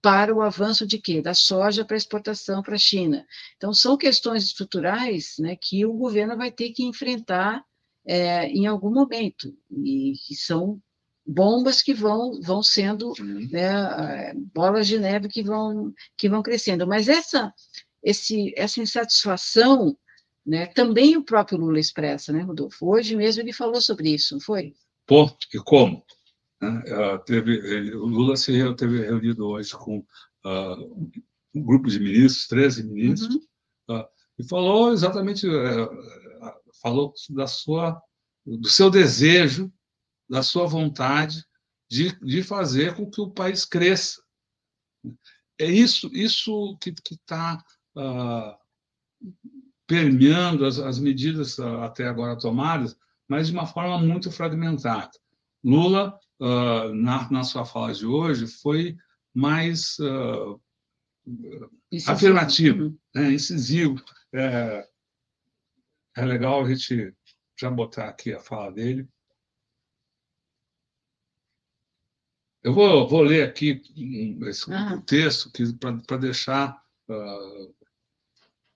[0.00, 1.20] para o avanço de quê?
[1.20, 3.26] Da soja para exportação para a China.
[3.56, 7.64] Então, são questões estruturais né, que o governo vai ter que enfrentar
[8.06, 10.80] é, em algum momento, e que são
[11.26, 13.12] bombas que vão, vão sendo
[13.50, 16.86] né, bolas de neve que vão, que vão crescendo.
[16.86, 17.52] Mas essa,
[18.00, 19.98] esse, essa insatisfação
[20.46, 20.66] né?
[20.66, 22.86] Também o próprio Lula expressa, né, Rodolfo?
[22.88, 24.74] Hoje mesmo ele falou sobre isso, não foi?
[25.06, 26.04] Pô, e como?
[26.62, 31.10] Uh, teve, ele, o Lula se teve reunido hoje com uh,
[31.54, 33.34] um grupo de ministros, 13 ministros,
[33.88, 33.98] uhum.
[33.98, 34.06] uh,
[34.38, 35.88] e falou exatamente, eh,
[36.82, 38.00] falou da sua,
[38.44, 39.72] do seu desejo,
[40.28, 41.42] da sua vontade
[41.90, 44.22] de, de fazer com que o país cresça.
[45.58, 47.64] É isso, isso que está
[49.86, 52.96] permeando as, as medidas até agora tomadas,
[53.28, 55.10] mas de uma forma muito fragmentada.
[55.62, 58.96] Lula, uh, na, na sua fala de hoje, foi
[59.34, 60.60] mais uh,
[62.06, 64.02] afirmativo, né, incisivo.
[64.32, 64.88] É,
[66.16, 67.14] é legal a gente
[67.58, 69.08] já botar aqui a fala dele.
[72.62, 73.80] Eu vou, vou ler aqui
[74.48, 75.00] esse ah.
[75.06, 75.50] texto
[76.06, 77.74] para deixar uh,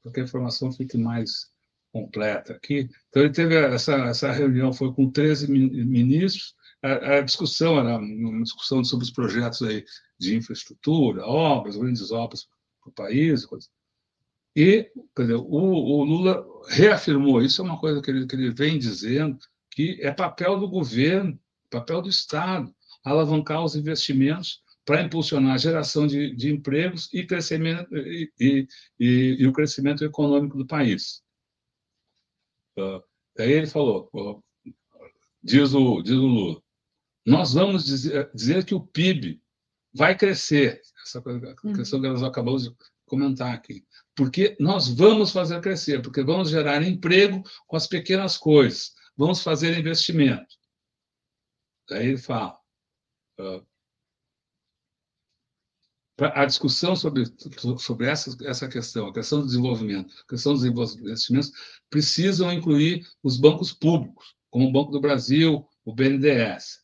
[0.03, 1.51] para que a informação fique mais
[1.93, 2.89] completa aqui.
[3.09, 8.43] Então, ele teve essa, essa reunião, foi com 13 ministros, a, a discussão era uma
[8.43, 9.85] discussão sobre os projetos aí
[10.19, 12.47] de infraestrutura, obras, grandes obras
[12.81, 13.47] para o país,
[14.57, 18.79] e dizer, o, o, Lula reafirmou, isso é uma coisa que ele, que ele vem
[18.79, 19.39] dizendo,
[19.71, 21.39] que é papel do governo,
[21.71, 22.75] papel do Estado,
[23.05, 24.61] alavancar os investimentos
[24.91, 28.67] para impulsionar a geração de, de empregos e, crescimento, e, e,
[28.99, 31.23] e, o crescimento econômico do país.
[32.77, 33.01] Uh,
[33.37, 34.43] daí ele falou, uh,
[35.41, 36.63] diz, o, diz o Lula,
[37.25, 39.41] nós vamos dizer, dizer que o PIB
[39.95, 41.73] vai crescer, essa uhum.
[41.73, 42.75] questão que nós acabamos de
[43.07, 43.87] comentar aqui,
[44.17, 49.79] porque nós vamos fazer crescer, porque vamos gerar emprego com as pequenas coisas, vamos fazer
[49.79, 50.57] investimento.
[51.89, 52.59] Daí ele fala,
[53.39, 53.70] uh,
[56.21, 57.25] a discussão sobre,
[57.79, 61.53] sobre essa, essa questão, a questão do desenvolvimento, a questão dos investimentos,
[61.89, 66.81] precisam incluir os bancos públicos, como o Banco do Brasil, o BNDES.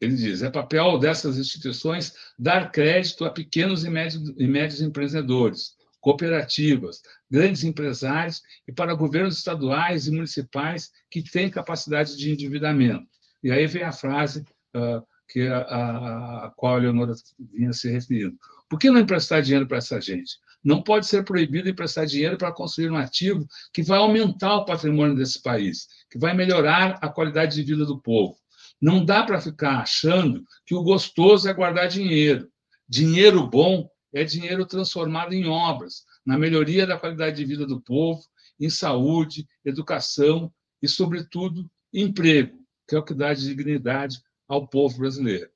[0.00, 5.74] Ele diz: é papel dessas instituições dar crédito a pequenos e médios, e médios empreendedores,
[6.00, 7.00] cooperativas,
[7.30, 13.06] grandes empresários e para governos estaduais e municipais que têm capacidade de endividamento.
[13.42, 14.44] E aí vem a frase
[14.76, 18.36] uh, que a, a, a qual a Leonora vinha se referindo.
[18.68, 20.38] Por que não emprestar dinheiro para essa gente?
[20.62, 25.14] Não pode ser proibido emprestar dinheiro para construir um ativo que vai aumentar o patrimônio
[25.14, 28.36] desse país, que vai melhorar a qualidade de vida do povo.
[28.80, 32.50] Não dá para ficar achando que o gostoso é guardar dinheiro.
[32.88, 38.22] Dinheiro bom é dinheiro transformado em obras, na melhoria da qualidade de vida do povo,
[38.58, 40.52] em saúde, educação
[40.82, 42.58] e, sobretudo, emprego,
[42.88, 45.50] que é o que dá dignidade ao povo brasileiro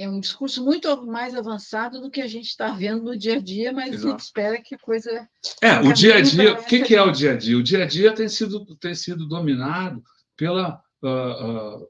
[0.00, 3.40] é um discurso muito mais avançado do que a gente está vendo no dia a
[3.40, 4.06] dia, mas Exato.
[4.06, 5.28] a gente espera que a coisa.
[5.60, 7.58] É, o dia a dia, o que, que, é o dia a dia?
[7.58, 10.02] O dia a dia tem sido, tem sido dominado
[10.38, 11.88] pela, uh, uh,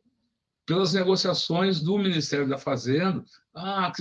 [0.66, 3.92] pelas negociações do Ministério da Fazenda, ah,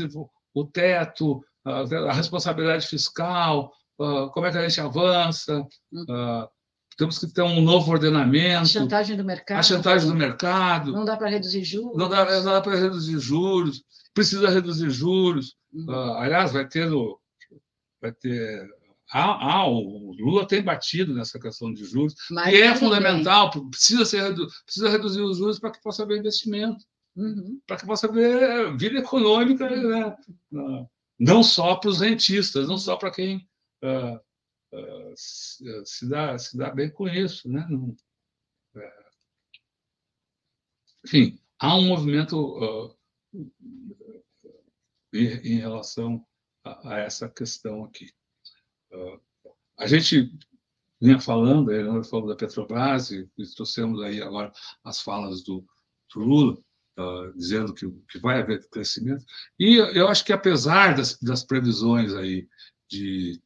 [0.55, 3.71] o teto, a responsabilidade fiscal,
[4.33, 5.63] como é que a gente avança.
[6.99, 8.61] Temos que ter um novo ordenamento.
[8.61, 9.57] A chantagem do mercado.
[9.57, 10.91] A chantagem do mercado.
[10.91, 11.97] Não dá para reduzir juros.
[11.97, 13.83] Não dá, não dá para reduzir juros
[14.19, 15.55] precisa reduzir juros.
[15.73, 16.89] Uh, aliás, vai ter,
[18.01, 18.69] vai ter
[19.11, 24.05] ah, ah, o Lula tem batido nessa questão de juros, Mas que é fundamental, precisa,
[24.05, 24.35] ser,
[24.65, 26.83] precisa reduzir os juros para que possa haver investimento,
[27.15, 27.59] uhum.
[27.65, 30.15] para que possa haver vida econômica, né?
[31.19, 33.37] não só para os rentistas, não só para quem
[33.83, 34.19] uh,
[35.15, 37.49] se, dá, se dá bem com isso.
[37.49, 37.67] Né?
[38.75, 39.09] É,
[41.05, 42.97] enfim, há um movimento
[45.13, 46.25] em relação
[46.63, 48.11] a, essa questão aqui.
[48.91, 49.19] Uh,
[49.77, 50.31] a gente
[51.01, 54.51] vinha falando, Eleonora falou da Petrobras, e, e trouxemos aí agora
[54.83, 55.65] as falas do,
[56.13, 56.57] do Lula,
[56.99, 59.23] uh, dizendo que, que vai haver crescimento.
[59.57, 62.47] E eu acho que, apesar das, das previsões aí
[62.89, 63.41] de,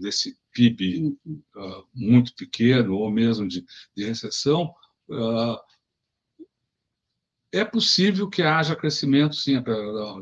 [0.00, 1.16] desse PIB
[1.94, 3.64] muito pequeno, ou mesmo de,
[3.96, 4.74] de recessão,
[7.52, 9.62] é possível que haja crescimento, sim,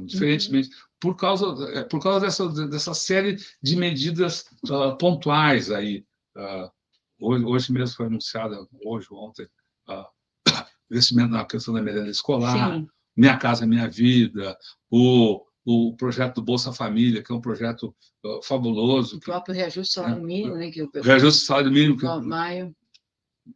[0.04, 0.74] diferentemente, uhum.
[1.00, 6.04] por causa, é, por causa dessa, dessa série de medidas uh, pontuais aí.
[6.36, 6.70] Uh,
[7.20, 9.46] hoje, hoje, mesmo foi anunciada, hoje, ontem,
[9.88, 10.04] uh,
[10.90, 12.88] investimento na questão da merenda escolar, sim.
[13.16, 14.56] Minha Casa Minha Vida,
[14.90, 17.92] o, o projeto do Bolsa Família, que é um projeto
[18.24, 19.16] uh, fabuloso.
[19.16, 20.70] O próprio reajuste salário é, mínimo, né?
[20.70, 21.98] Que eu, reajuste salário mínimo.
[21.98, 22.74] Que, maio.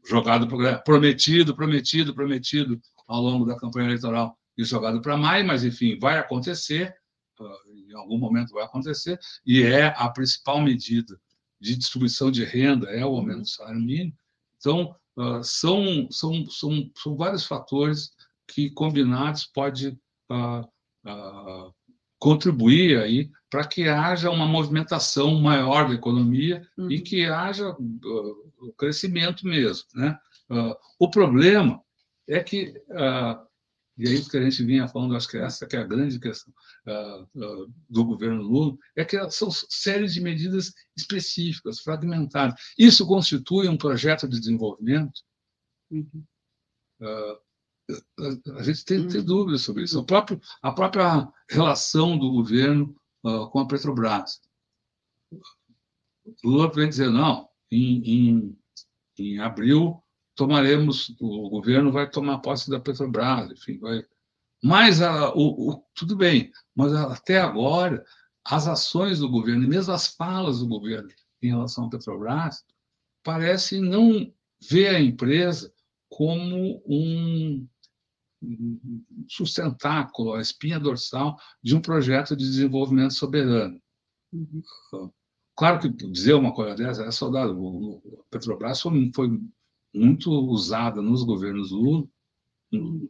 [0.04, 0.48] Jogado,
[0.84, 6.18] prometido, prometido, prometido ao longo da campanha eleitoral e jogado para maio, mas, enfim, vai
[6.18, 6.94] acontecer,
[7.40, 7.56] ah,
[7.88, 11.20] em algum momento vai acontecer, e é a principal medida
[11.60, 14.16] de distribuição de renda, é o aumento do salário mínimo.
[14.58, 18.10] Então, ah, são, são, são, são vários fatores
[18.48, 19.98] que, combinados, pode
[20.30, 20.60] uh,
[21.06, 21.74] uh,
[22.20, 26.88] contribuir aí para que haja uma movimentação maior da economia uhum.
[26.90, 29.84] e que haja uh, crescimento mesmo.
[29.94, 30.16] Né?
[30.98, 31.80] o problema
[32.28, 33.46] é que, uh,
[33.98, 36.18] e é isso que a gente vinha falando, acho que essa que é a grande
[36.18, 36.52] questão
[36.86, 42.54] uh, uh, do governo Lula, é que são séries de medidas específicas, fragmentadas.
[42.78, 45.20] Isso constitui um projeto de desenvolvimento?
[45.90, 46.24] Uhum.
[48.56, 49.26] A gente tem, tem uhum.
[49.26, 50.04] dúvidas sobre isso.
[50.04, 52.94] Próprio, a própria relação do governo
[53.50, 54.40] com a Petrobras.
[56.44, 58.58] Lula vem dizer, não, em, em,
[59.18, 60.02] em abril
[60.34, 64.04] tomaremos, o governo vai tomar posse da Petrobras, enfim, vai.
[64.62, 68.04] Mas a, o, o, tudo bem, mas até agora
[68.44, 71.10] as ações do governo e mesmo as falas do governo
[71.42, 72.64] em relação à Petrobras
[73.22, 74.32] parecem não
[74.68, 75.72] ver a empresa
[76.08, 77.66] como um,
[79.28, 83.80] sustentáculo, a espinha dorsal de um projeto de desenvolvimento soberano.
[84.32, 84.62] Uhum.
[85.56, 88.02] Claro que dizer uma coisa dessa é saudável.
[88.18, 89.12] A Petrobras foi,
[89.92, 92.06] muito usada nos governos Lula,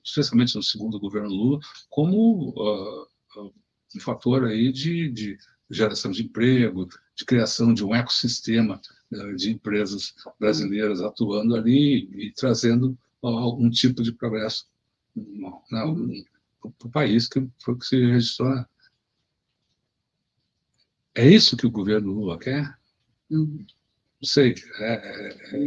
[0.02, 1.60] especialmente no segundo governo Lula,
[1.90, 3.52] como uh,
[3.94, 5.38] um fator aí de, de,
[5.70, 8.80] geração de emprego, de criação de um ecossistema
[9.12, 14.66] uh, de empresas brasileiras atuando ali e trazendo algum tipo de progresso
[15.16, 16.24] né,
[16.60, 18.64] para o país que foi que se registrou.
[21.14, 22.78] É isso que o governo Lula quer?
[23.30, 23.66] Uhum.
[24.20, 24.54] Não sei.
[24.78, 25.66] É, é,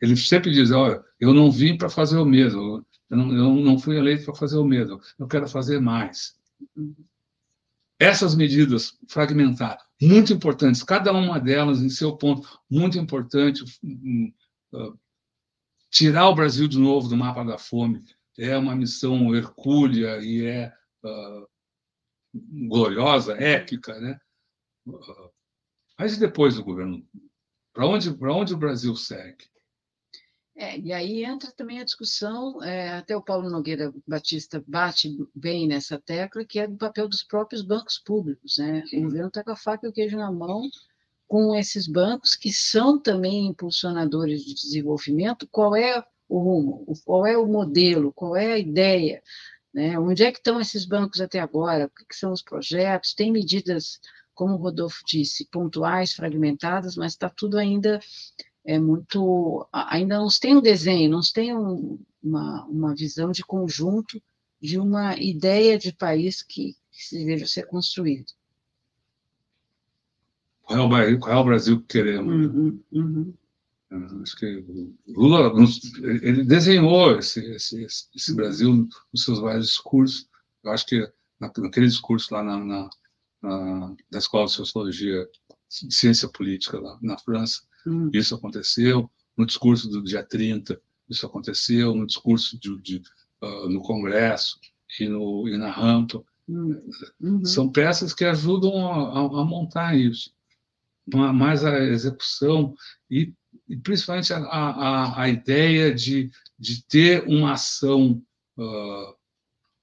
[0.00, 3.78] ele sempre diz: olha, eu não vim para fazer o mesmo, eu não, eu não
[3.78, 6.36] fui eleito para fazer o mesmo, eu quero fazer mais.
[7.98, 13.62] Essas medidas fragmentadas, muito importantes, cada uma delas em seu ponto, muito importante,
[14.72, 14.98] uh,
[15.94, 18.04] tirar o Brasil de novo do mapa da fome
[18.36, 20.74] é uma missão hercúlea e é
[21.04, 21.48] uh,
[22.68, 24.18] gloriosa, épica, né?
[24.84, 25.30] Uh,
[25.96, 27.06] mas e depois do governo
[27.72, 29.48] para onde, onde o Brasil segue?
[30.56, 35.66] É, e aí entra também a discussão, é, até o Paulo Nogueira Batista bate bem
[35.66, 38.58] nessa tecla, que é do papel dos próprios bancos públicos.
[38.58, 38.84] Né?
[38.94, 40.68] O governo está com a faca e o queijo na mão
[41.26, 45.48] com esses bancos, que são também impulsionadores de desenvolvimento.
[45.50, 46.86] Qual é o rumo?
[47.04, 48.12] Qual é o modelo?
[48.12, 49.22] Qual é a ideia?
[49.72, 49.98] Né?
[49.98, 51.86] Onde é que estão esses bancos até agora?
[51.86, 53.14] O que, são os projetos?
[53.14, 54.00] Tem medidas
[54.34, 58.00] como o Rodolfo disse, pontuais, fragmentadas, mas está tudo ainda
[58.64, 63.30] é muito, ainda não se tem um desenho, não se tem um, uma, uma visão
[63.30, 64.20] de conjunto
[64.60, 68.32] de uma ideia de país que, que deveja ser construído.
[70.64, 72.34] Qual é o Brasil, qual é o Brasil que queremos?
[72.34, 73.34] Uhum, uhum.
[74.22, 74.64] Acho que
[75.06, 75.52] Lula
[76.02, 80.28] ele desenhou esse, esse, esse Brasil nos seus vários discursos.
[80.64, 81.08] Eu acho que
[81.38, 85.28] naquele discurso lá na, na da Escola de Sociologia
[85.68, 87.62] de Ciência Política lá na França.
[87.86, 88.10] Hum.
[88.12, 89.10] Isso aconteceu.
[89.36, 91.94] No discurso do dia 30, isso aconteceu.
[91.94, 93.02] No discurso de, de
[93.42, 94.58] uh, no Congresso
[94.98, 96.24] e, no, e na rampa.
[96.48, 96.80] Hum.
[97.20, 97.44] Uhum.
[97.44, 100.32] São peças que ajudam a, a, a montar isso.
[101.06, 102.74] Mas a execução
[103.10, 103.34] e,
[103.68, 108.22] e principalmente a, a, a, ideia de, de ter uma ação
[108.56, 109.16] uh,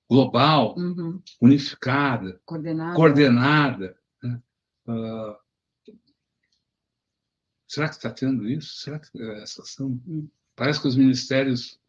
[0.09, 1.21] global, uhum.
[1.39, 2.95] unificada, coordenada.
[2.95, 4.41] coordenada né?
[4.87, 5.35] uh,
[7.67, 8.75] será que está tendo isso?
[8.81, 10.01] Será que é essa ação?
[10.05, 10.29] Uhum.
[10.55, 11.79] Parece que os ministérios,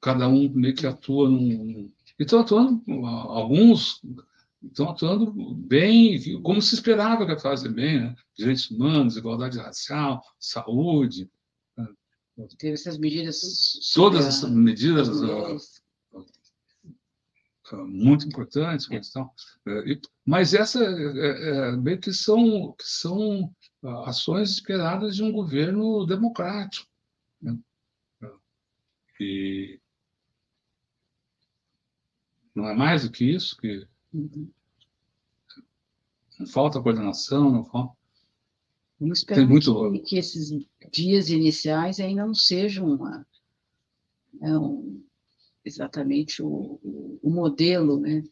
[0.00, 1.92] cada um meio que atua num.
[2.18, 4.00] Estão atuando, alguns
[4.68, 8.16] estão atuando bem, como se esperava que fazer bem, né?
[8.36, 11.30] direitos humanos, igualdade racial, saúde,
[12.58, 13.92] Teve essas medidas.
[13.94, 15.56] Todas essas medidas uh,
[17.72, 19.30] uh, muito importantes, mas, então,
[20.26, 23.54] mas essa é, é, meio que são, que são
[24.04, 26.90] ações esperadas de um governo democrático.
[27.40, 27.56] Né?
[29.20, 29.80] E
[32.52, 33.86] não é mais do que isso, que.
[36.38, 37.96] Não falta coordenação, não falta.
[38.98, 39.92] Vamos esperar muito...
[39.92, 40.50] que, que, esses
[40.92, 43.26] dias iniciais ainda não sejam uma,
[44.40, 45.02] não,
[45.64, 46.48] exatamente o,
[46.82, 48.22] o, o, modelo né,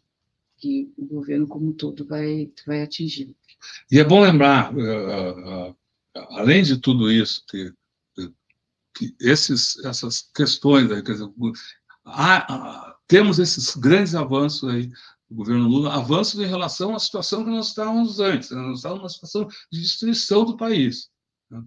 [0.58, 3.34] que o governo como um todo vai, vai atingir.
[3.90, 5.76] E é bom lembrar, uh, uh,
[6.14, 7.72] além de tudo isso, que,
[8.94, 11.28] que esses, essas questões, quer dizer,
[12.04, 14.90] há, temos esses grandes avanços aí
[15.32, 18.50] governo Lula, avanços em relação à situação que nós estávamos antes.
[18.50, 18.60] Né?
[18.60, 21.10] Nós estávamos numa situação de destruição do país.
[21.50, 21.62] Né?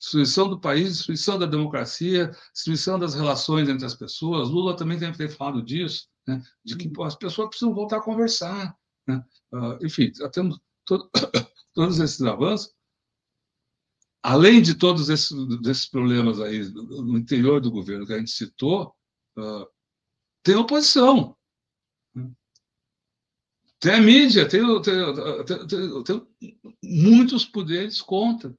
[0.00, 4.48] Destruição do país, destruição da democracia, destruição das relações entre as pessoas.
[4.48, 6.42] Lula também tem ter falado disso, né?
[6.64, 8.76] de que pô, as pessoas precisam voltar a conversar.
[9.06, 9.22] Né?
[9.52, 11.10] Uh, enfim, temos todo,
[11.74, 12.72] todos esses avanços.
[14.22, 15.32] Além de todos esses,
[15.66, 18.94] esses problemas aí no interior do governo que a gente citou,
[19.38, 19.66] uh,
[20.42, 21.36] tem oposição.
[23.84, 26.26] Tem a mídia, tem, tem, tem, tem
[26.82, 28.54] muitos poderes contra.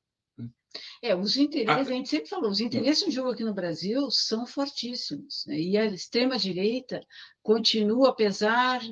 [1.02, 4.46] É, os interesses, a gente sempre falou, os interesses em jogo aqui no Brasil são
[4.46, 5.44] fortíssimos.
[5.48, 5.60] Né?
[5.60, 7.02] E a extrema-direita
[7.42, 8.84] continua, apesar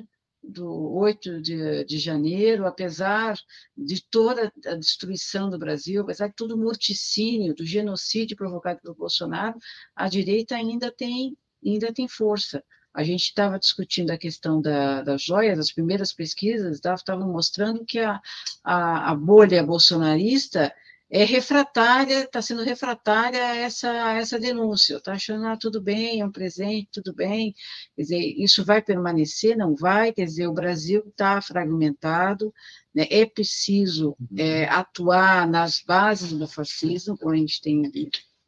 [0.42, 3.38] do 8 de, de janeiro, apesar
[3.76, 8.96] de toda a destruição do Brasil, apesar de todo o morticínio, do genocídio provocado pelo
[8.96, 9.56] Bolsonaro,
[9.94, 12.60] a direita ainda tem, ainda tem força.
[12.94, 17.98] A gente estava discutindo a questão da, das joias, as primeiras pesquisas estavam mostrando que
[17.98, 18.20] a,
[18.62, 20.72] a, a bolha bolsonarista
[21.10, 26.20] é refratária, está sendo refratária a essa, a essa denúncia, está achando, ah, tudo bem,
[26.20, 27.54] é um presente, tudo bem,
[27.94, 32.52] quer dizer, isso vai permanecer, não vai, quer dizer, o Brasil está fragmentado,
[32.94, 34.38] né, é preciso uhum.
[34.38, 37.82] é, atuar nas bases do fascismo, como a gente tem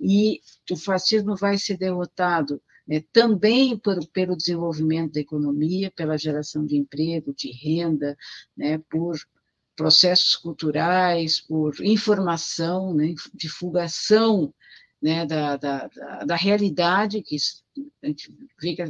[0.01, 0.41] e
[0.71, 6.77] o fascismo vai ser derrotado né, também por, pelo desenvolvimento da economia, pela geração de
[6.77, 8.17] emprego, de renda,
[8.57, 9.17] né, por
[9.75, 14.55] processos culturais, por informação, né, divulgação
[15.01, 17.37] né, da, da, da, da, realidade, que
[18.03, 18.83] a gente vê que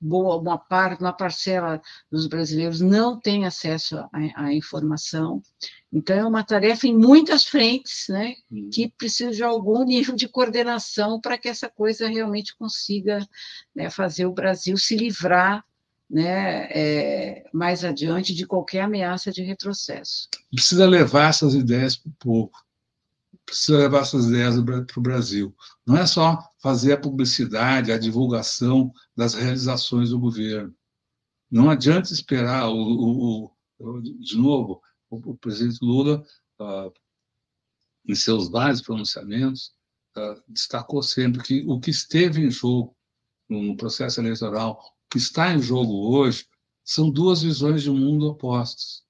[0.00, 1.80] boa, uma, parte, uma parcela
[2.10, 5.42] dos brasileiros não tem acesso à, informação.
[5.92, 8.70] Então, é uma tarefa em muitas frentes, né, hum.
[8.72, 13.26] que precisa de algum nível de coordenação para que essa coisa realmente consiga
[13.74, 15.64] né, fazer o Brasil se livrar
[16.08, 20.28] né, é, mais adiante de qualquer ameaça de retrocesso.
[20.50, 22.52] Precisa levar essas ideias para o povo,
[23.44, 25.54] precisa levar essas ideias para o Brasil.
[25.86, 30.74] Não é só fazer a publicidade, a divulgação das realizações do governo.
[31.50, 36.22] Não adianta esperar o, o, o de novo, o, presidente Lula,
[36.60, 36.90] ah,
[38.06, 39.72] em seus vários pronunciamentos,
[40.16, 42.96] ah, destacou sempre que o que esteve em jogo
[43.48, 44.78] no processo eleitoral
[45.10, 46.46] que está em jogo hoje
[46.84, 49.02] são duas visões de mundo opostas.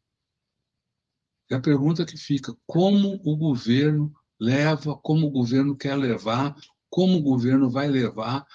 [1.50, 6.54] E a pergunta que fica: como o governo leva, como o governo quer levar,
[6.90, 8.46] como o governo vai levar,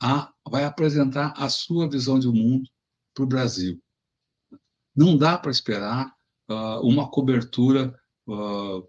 [0.00, 2.68] a, vai apresentar a sua visão de mundo
[3.14, 3.82] para o Brasil?
[4.94, 6.12] Não dá para esperar
[6.50, 8.88] uh, uma cobertura uh,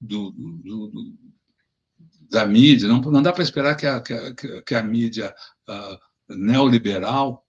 [0.00, 1.14] do, do, do,
[2.30, 5.34] da mídia, não, não dá para esperar que a, que a, que a mídia.
[5.68, 7.46] Uh, neoliberal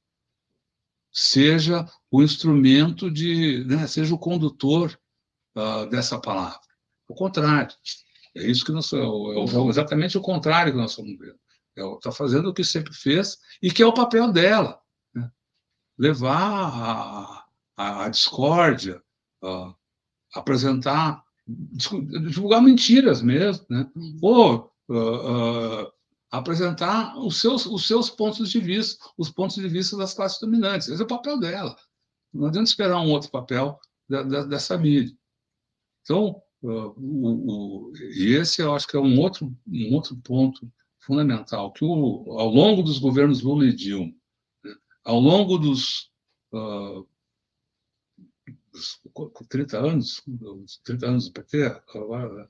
[1.11, 4.99] seja o instrumento de, né, seja o condutor
[5.89, 6.59] dessa palavra.
[7.07, 7.73] O contrário.
[8.35, 11.39] É isso que nós é, é exatamente o contrário que nós estamos vendo.
[11.95, 14.79] Está é, fazendo o que sempre fez e que é o papel dela.
[15.13, 15.29] Né?
[15.97, 17.45] Levar a,
[17.77, 19.01] a, a discórdia,
[19.43, 19.73] uh,
[20.33, 23.65] apresentar, divulgar mentiras mesmo.
[23.69, 23.89] Né?
[24.21, 25.91] Ou uh, uh,
[26.29, 30.89] apresentar os seus, os seus pontos de vista, os pontos de vista das classes dominantes.
[30.89, 31.75] Esse é o papel dela.
[32.33, 33.79] Não adianta esperar um outro papel
[34.09, 35.15] da, da, dessa mídia.
[36.01, 41.71] Então, o, o, e esse eu acho que é um outro, um outro ponto fundamental,
[41.71, 44.13] que o, ao longo dos governos Lula e Dilma,
[44.63, 44.73] né,
[45.03, 46.09] ao longo dos,
[46.51, 47.07] uh,
[48.71, 48.99] dos
[49.49, 50.23] 30 anos,
[50.83, 51.81] 30 anos do PT,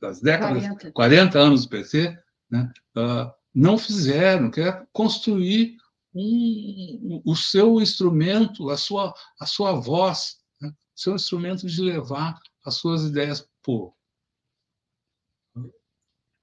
[0.02, 2.18] das décadas, 40, 40 anos do PT,
[2.50, 5.78] né, uh, não fizeram, que é construir
[6.14, 10.74] um, o seu instrumento, a sua, a sua voz, né?
[10.96, 13.95] seu instrumento de levar as suas ideias para o povo.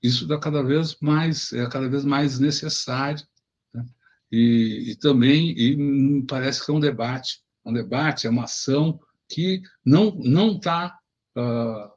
[0.03, 3.25] Isso dá cada vez mais, é cada vez mais necessário.
[3.73, 3.85] Né?
[4.31, 7.41] E, e, também e parece que é um debate.
[7.65, 8.99] Um debate, é uma ação
[9.29, 10.99] que não não está
[11.39, 11.93] uh,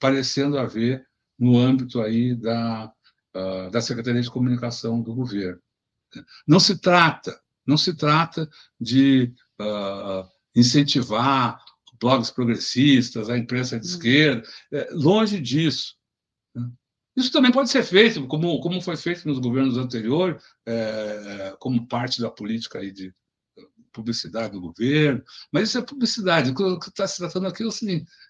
[0.00, 1.06] parecendo haver
[1.38, 2.92] no âmbito aí da,
[3.34, 5.60] ah, da Secretaria de Comunicação do governo.
[6.46, 8.48] Não se trata, não se trata
[8.80, 11.62] de uh, incentivar
[12.00, 13.92] blogs progressistas, a imprensa de uhum.
[13.92, 15.94] esquerda, é, longe disso.
[17.18, 22.20] Isso também pode ser feito, como, como foi feito nos governos anteriores, é, como parte
[22.20, 23.12] da política aí de
[23.92, 26.52] publicidade do governo, mas isso é publicidade.
[26.52, 27.70] O que está se tratando aqui é o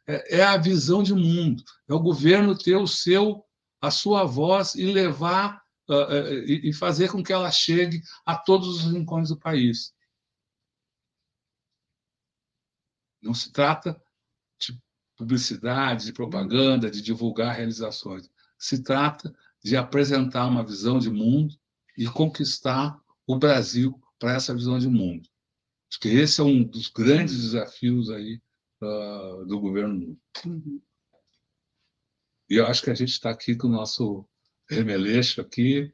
[0.07, 3.45] é, é a visão de mundo, é o governo ter o seu
[3.79, 8.93] a sua voz e levar uh, e fazer com que ela chegue a todos os
[8.93, 9.93] rincões do país.
[13.21, 14.01] Não se trata
[14.59, 14.81] de
[15.15, 18.31] publicidade, de propaganda, de divulgar realizações.
[18.59, 21.55] Se trata de apresentar uma visão de mundo
[21.97, 25.29] e conquistar o Brasil para essa visão de mundo.
[25.91, 28.41] Acho que esse é um dos grandes desafios aí
[28.83, 30.19] uh, do governo.
[30.45, 30.81] Uhum.
[32.49, 34.27] E eu acho que a gente está aqui com o nosso
[34.69, 35.93] remeleixo aqui.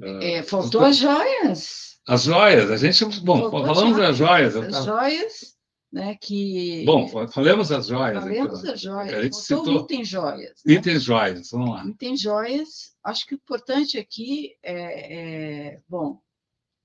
[0.00, 2.00] É, faltou as joias.
[2.06, 3.04] As joias, a gente.
[3.20, 4.56] Bom, faltou falamos das joias.
[4.56, 5.53] As joias,
[5.94, 6.16] né?
[6.16, 6.84] Que.
[6.84, 8.24] Bom, falamos das joias.
[8.24, 8.62] Falamos então.
[8.62, 9.14] das joias.
[9.14, 9.84] A gente faltou citou...
[9.84, 10.62] item joias.
[10.66, 10.74] Né?
[10.74, 11.86] Item joias, vamos lá.
[11.86, 12.96] Item joias.
[13.04, 16.20] Acho que o importante aqui é, é bom,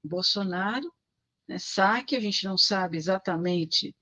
[0.03, 0.94] Bolsonaro
[1.48, 3.95] né, saque, a gente não sabe exatamente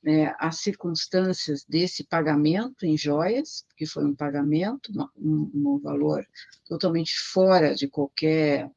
[0.00, 6.24] né, as circunstâncias desse pagamento em joias, que foi um pagamento, um, um valor
[6.68, 8.70] totalmente fora de qualquer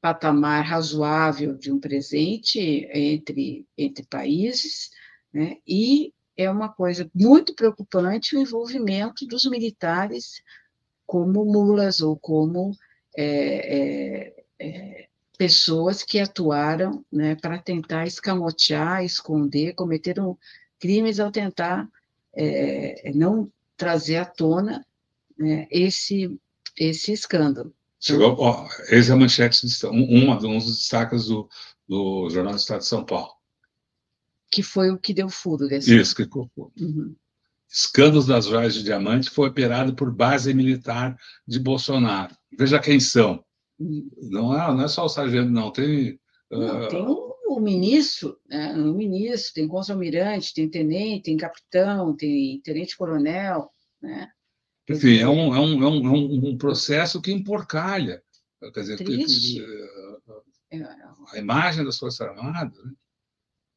[0.00, 4.90] patamar razoável de um presente entre, entre países,
[5.32, 10.42] né, e é uma coisa muito preocupante o envolvimento dos militares
[11.06, 12.72] como mulas ou como
[13.16, 13.26] é,
[13.78, 20.38] é, é, pessoas que atuaram né, para tentar escamotear, esconder, cometeram
[20.78, 21.88] crimes ao tentar
[22.32, 24.86] é, não trazer à tona
[25.36, 26.38] né, esse,
[26.78, 27.74] esse escândalo.
[27.98, 31.48] Chegou, ó, esse é a manchete, uma, um dos destaques do,
[31.88, 33.32] do Jornal do Estado de São Paulo.
[34.50, 35.96] Que foi o que deu furo desse.
[35.96, 36.72] Isso, que ficou furo.
[36.78, 37.14] Uhum.
[37.68, 41.16] Escândalos das joias de diamante foi operado por base militar
[41.46, 42.34] de Bolsonaro.
[42.58, 43.44] Veja quem são.
[43.78, 45.72] Não é, não é só o sargento, não.
[45.72, 46.18] Tem.
[46.50, 46.88] Não, uh...
[46.88, 48.74] tem o, o ministro, né?
[48.74, 53.70] o ministro, tem consul-almirante, tem tenente, tem capitão, tem tenente-coronel.
[54.02, 54.28] Né?
[54.88, 58.22] Enfim, é um, é um, é um, é um processo que emporcalha.
[58.74, 59.64] Quer dizer, que,
[60.72, 60.82] eh,
[61.32, 62.76] a imagem das Forças Armadas.
[62.84, 62.92] Né?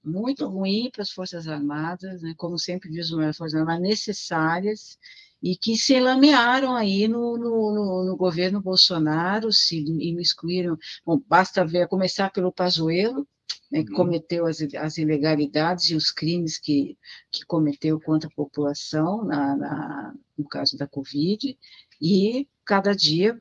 [0.04, 2.34] Muito ruim para as Forças Armadas, né?
[2.38, 4.98] como sempre diz o Forças Armadas, necessárias
[5.44, 10.78] e que se lamearam aí no, no, no, no governo Bolsonaro, se imiscuíram.
[11.06, 13.28] Bom, basta ver, começar pelo Pazuello,
[13.70, 13.98] né, que uhum.
[13.98, 16.98] cometeu as, as, ilegalidades e os crimes que,
[17.30, 21.58] que cometeu contra a população, na, na, no caso da Covid,
[22.02, 23.38] e cada dia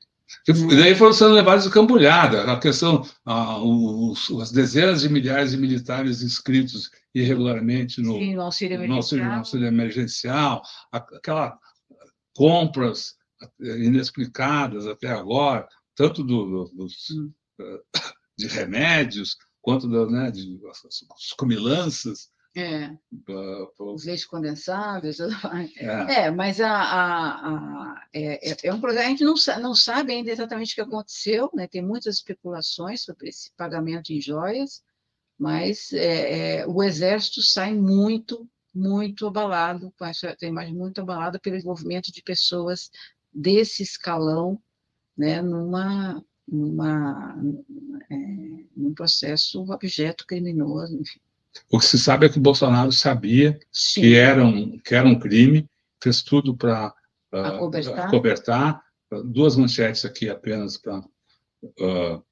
[0.49, 2.51] e daí foram sendo levados de cambulhada.
[2.51, 8.43] A questão, ah, os, as dezenas de milhares de militares inscritos irregularmente no, Sim, no
[8.43, 11.59] auxílio emergencial, no auxílio, no auxílio emergencial aquela
[12.35, 13.15] compras
[13.61, 17.33] inexplicadas até agora, tanto do, do, dos, hum.
[18.39, 22.32] de remédios quanto da, né, de as comilanças.
[22.55, 22.91] É,
[23.79, 25.19] os leites condensados.
[25.77, 26.25] É.
[26.25, 29.07] é, mas a, a, a é, é, é, um problema.
[29.07, 31.67] A gente não, não sabe ainda exatamente o que aconteceu, né?
[31.67, 34.83] tem muitas especulações sobre esse pagamento em joias,
[35.39, 41.57] mas é, é o Exército sai muito muito abalado, com essa imagem muito abalada pelo
[41.57, 42.91] envolvimento de pessoas
[43.33, 44.61] desse escalão,
[45.17, 47.37] né, numa, numa,
[48.11, 48.17] é,
[48.75, 51.21] num processo objeto criminoso, enfim.
[51.71, 53.59] O que se sabe é que o Bolsonaro sabia
[53.95, 55.69] que era, um, que era um crime,
[56.03, 56.89] fez tudo para
[57.33, 58.83] uh, ah, acobertar.
[59.27, 62.25] Duas manchetes aqui apenas para uh,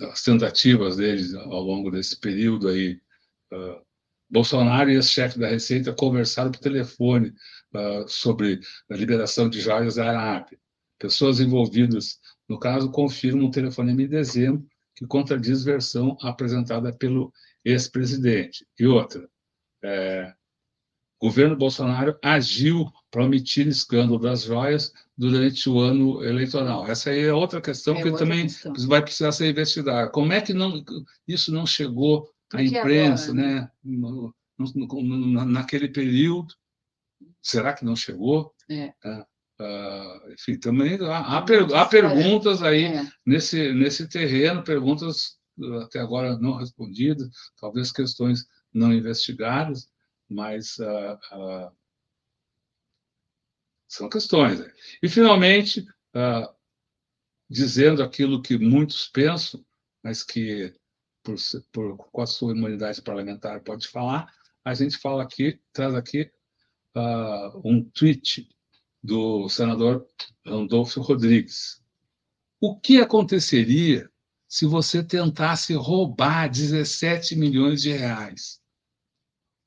[0.00, 3.00] as tentativas deles ao longo desse período aí
[3.52, 3.84] uh,
[4.28, 7.34] Bolsonaro e esse chefe da Receita conversaram por telefone
[7.74, 8.60] uh, sobre
[8.90, 10.58] a liberação de joias da Arábia.
[10.98, 12.18] Pessoas envolvidas
[12.48, 14.66] no caso confirmam um telefonema em dezembro
[14.96, 17.32] que contradiz versão apresentada pelo
[17.64, 18.66] ex-presidente.
[18.78, 19.28] E outra,
[19.84, 20.34] é,
[21.20, 26.86] o governo Bolsonaro agiu para omitir escândalo das joias durante o ano eleitoral.
[26.86, 28.72] Essa aí é outra questão é que outra também questão.
[28.88, 30.10] vai precisar ser investigada.
[30.10, 30.82] Como é que não,
[31.28, 33.70] isso não chegou a imprensa, agora, né?
[33.84, 34.34] No,
[35.44, 36.54] naquele período,
[37.42, 38.54] será que não chegou?
[38.70, 38.94] É.
[39.58, 43.10] Uh, enfim, também há, há, per, há perguntas aí é.
[43.24, 45.38] nesse, nesse terreno, perguntas
[45.82, 49.88] até agora não respondidas, talvez questões não investigadas,
[50.28, 51.72] mas uh, uh,
[53.88, 54.60] são questões.
[54.60, 54.70] Né?
[55.02, 55.86] E, finalmente,
[57.48, 59.64] dizendo aquilo que muitos pensam,
[60.02, 60.74] mas que
[61.22, 61.36] por,
[61.72, 64.30] por, com a sua imunidade parlamentar, pode falar.
[64.64, 66.30] A gente fala aqui, traz aqui
[67.64, 68.48] um tweet
[69.06, 70.06] do senador
[70.44, 71.80] Randolfo Rodrigues.
[72.60, 74.10] O que aconteceria
[74.48, 78.60] se você tentasse roubar 17 milhões de reais?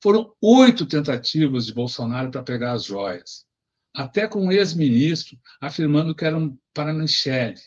[0.01, 3.45] Foram oito tentativas de Bolsonaro para pegar as joias,
[3.93, 7.59] até com um ex-ministro afirmando que eram para Michele.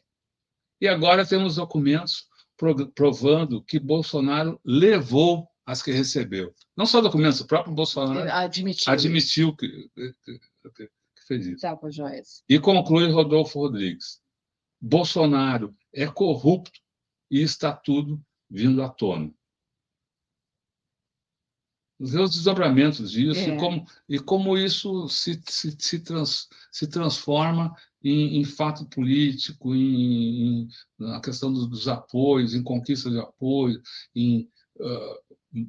[0.80, 2.26] E agora temos documentos
[2.94, 6.54] provando que Bolsonaro levou as que recebeu.
[6.76, 10.14] Não só documentos, o próprio Bolsonaro admitiu, admitiu que, que,
[10.76, 10.90] que,
[11.26, 11.60] fez isso.
[11.60, 11.78] Tá,
[12.48, 14.20] e conclui Rodolfo Rodrigues.
[14.80, 16.80] Bolsonaro é corrupto
[17.30, 18.20] e está tudo
[18.50, 19.32] vindo à tona.
[21.98, 23.54] Os desdobramentos disso é.
[23.54, 27.72] e, como, e como isso se, se, se, trans, se transforma
[28.02, 30.68] em, em fato político, em, em,
[30.98, 33.80] na questão dos, dos, apoios, em conquista de apoio,
[34.16, 34.50] em,
[34.80, 35.68] uh,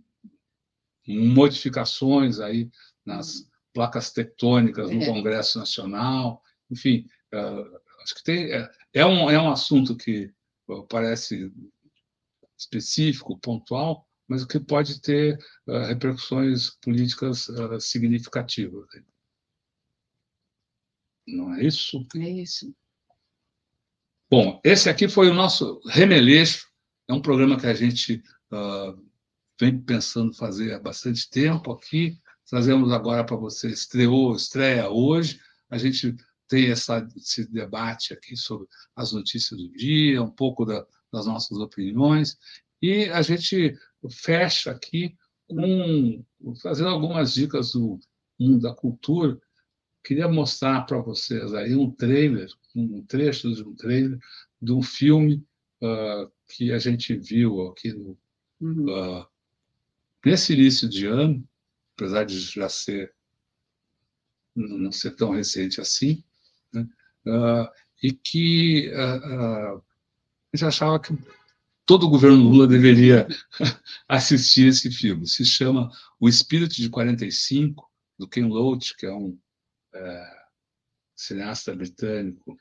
[1.08, 2.68] modificações aí
[3.06, 5.06] nas placas tectônicas no é.
[5.06, 10.32] Congresso Nacional, enfim, uh, acho que tem, é, é, um, é um assunto que
[10.90, 11.52] parece
[12.58, 15.38] específico, pontual, mas que pode ter
[15.68, 17.48] uh, repercussões políticas
[17.80, 18.88] significativas.
[21.28, 22.06] Não é isso?
[22.16, 22.74] É isso.
[24.30, 26.68] Bom, esse aqui foi o nosso remeleixo.
[27.08, 29.00] É um programa que a gente uh,
[29.60, 32.20] vem pensando fazer há bastante tempo aqui.
[32.50, 35.40] Trazemos agora para você, estreou, estreia hoje.
[35.70, 36.16] A gente
[36.48, 41.58] tem essa, esse debate aqui sobre as notícias do dia, um pouco da, das nossas
[41.58, 42.38] opiniões,
[42.82, 43.78] e a gente
[44.12, 45.16] fecha aqui
[45.48, 46.24] com
[46.62, 48.00] fazendo algumas dicas do
[48.40, 49.40] mundo da cultura.
[50.04, 54.20] Queria mostrar para vocês aí um trailer, um trecho de um trailer
[54.62, 55.46] de um filme
[55.82, 58.18] uh, que a gente viu aqui no,
[58.62, 59.26] uh,
[60.26, 61.48] nesse início de ano,
[61.96, 63.14] apesar de já ser
[64.56, 66.24] não ser tão recente assim,
[66.72, 66.88] né?
[67.26, 67.68] uh,
[68.02, 69.84] e que uh, uh,
[70.54, 71.18] a gente achava que
[71.86, 73.28] todo o governo Lula deveria
[74.08, 75.28] assistir esse filme.
[75.28, 79.38] Se chama O Espírito de 45, do Ken Loach, que é um
[79.94, 80.44] é,
[81.16, 82.58] cineasta britânico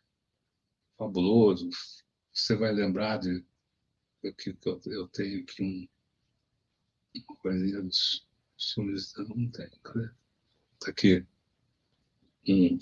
[0.96, 1.68] fabuloso.
[2.32, 3.44] Você vai lembrar de
[4.38, 4.56] que
[4.86, 5.88] eu, tenho aqui um,
[7.28, 8.26] uma coisinha dos
[8.70, 9.50] filmes, eu não
[9.82, 10.10] cadê?
[10.78, 11.24] Está aqui.
[12.48, 12.78] Um,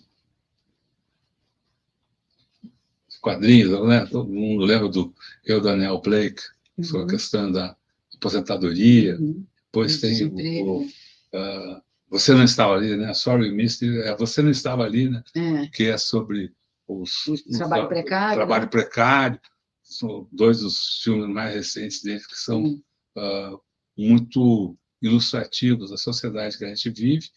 [3.20, 4.06] quadrinhos, né?
[4.06, 6.42] Todo mundo lembra do Eu, Daniel Blake,
[6.76, 6.84] uhum.
[6.84, 7.76] sobre a questão da
[8.14, 9.18] aposentadoria.
[9.18, 9.44] Uhum.
[9.66, 13.12] Depois tem o, o uh, Você Não Estava Ali, né?
[13.14, 15.22] Sorry, Misty, é Você Não Estava Ali, né?
[15.34, 15.66] É.
[15.68, 16.52] Que é sobre
[16.88, 18.34] os, o trabalho precário.
[18.34, 18.70] Trabalho né?
[18.70, 19.40] precário.
[19.82, 22.82] São dois dos filmes mais recentes dele que são uhum.
[23.16, 23.60] uh,
[23.96, 27.28] muito ilustrativos da sociedade que a gente vive.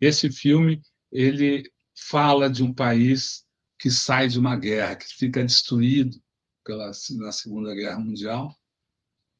[0.00, 0.80] Esse filme
[1.12, 1.70] ele
[2.08, 3.44] fala de um país
[3.78, 6.16] que sai de uma guerra, que fica destruído
[6.64, 8.54] pela, na Segunda Guerra Mundial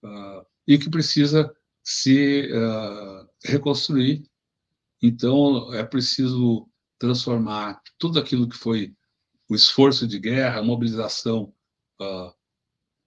[0.05, 4.23] uh, e que precisa se uh, reconstruir.
[5.03, 8.95] Então, é preciso transformar tudo aquilo que foi
[9.49, 11.55] o esforço de guerra, a mobilização
[12.01, 12.33] uh,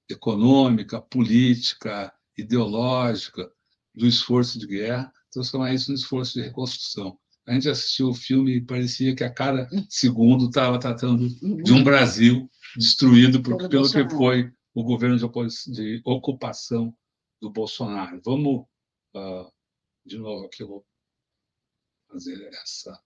[0.09, 3.51] econômica, política, ideológica
[3.93, 7.17] do esforço de guerra, transformar isso no esforço de reconstrução.
[7.45, 11.27] A gente assistiu o filme e parecia que a cada segundo estava tratando
[11.61, 16.95] de um Brasil destruído por, pelo que foi o governo de, de, ocupação
[17.41, 18.21] do Bolsonaro.
[18.23, 18.65] Vamos,
[19.15, 19.51] uh,
[20.05, 20.85] de novo, aqui eu vou
[22.09, 22.97] fazer essa.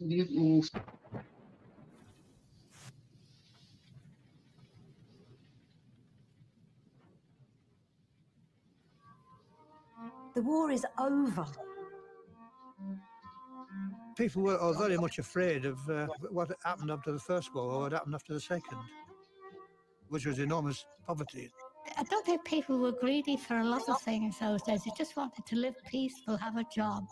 [0.00, 0.26] The
[10.42, 11.46] war is over.
[14.16, 17.92] People were, very much afraid of uh, what happened after the First War or what
[17.92, 18.78] happened after the Second,
[20.08, 21.50] which was enormous poverty.
[21.98, 24.82] I don't think people were greedy for a lot of things those days.
[24.84, 27.06] They just wanted to live peaceful, have a job.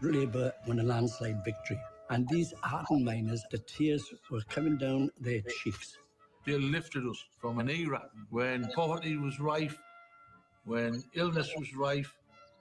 [0.00, 1.80] Labour won a landslide victory,
[2.10, 5.98] and these hardened miners, the tears were coming down their cheeks.
[6.46, 9.76] They lifted us from an era when poverty was rife,
[10.64, 12.14] when illness was rife.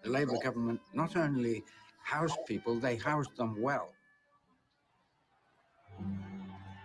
[0.03, 1.63] The Labour government not only
[2.03, 3.93] housed people, they housed them well.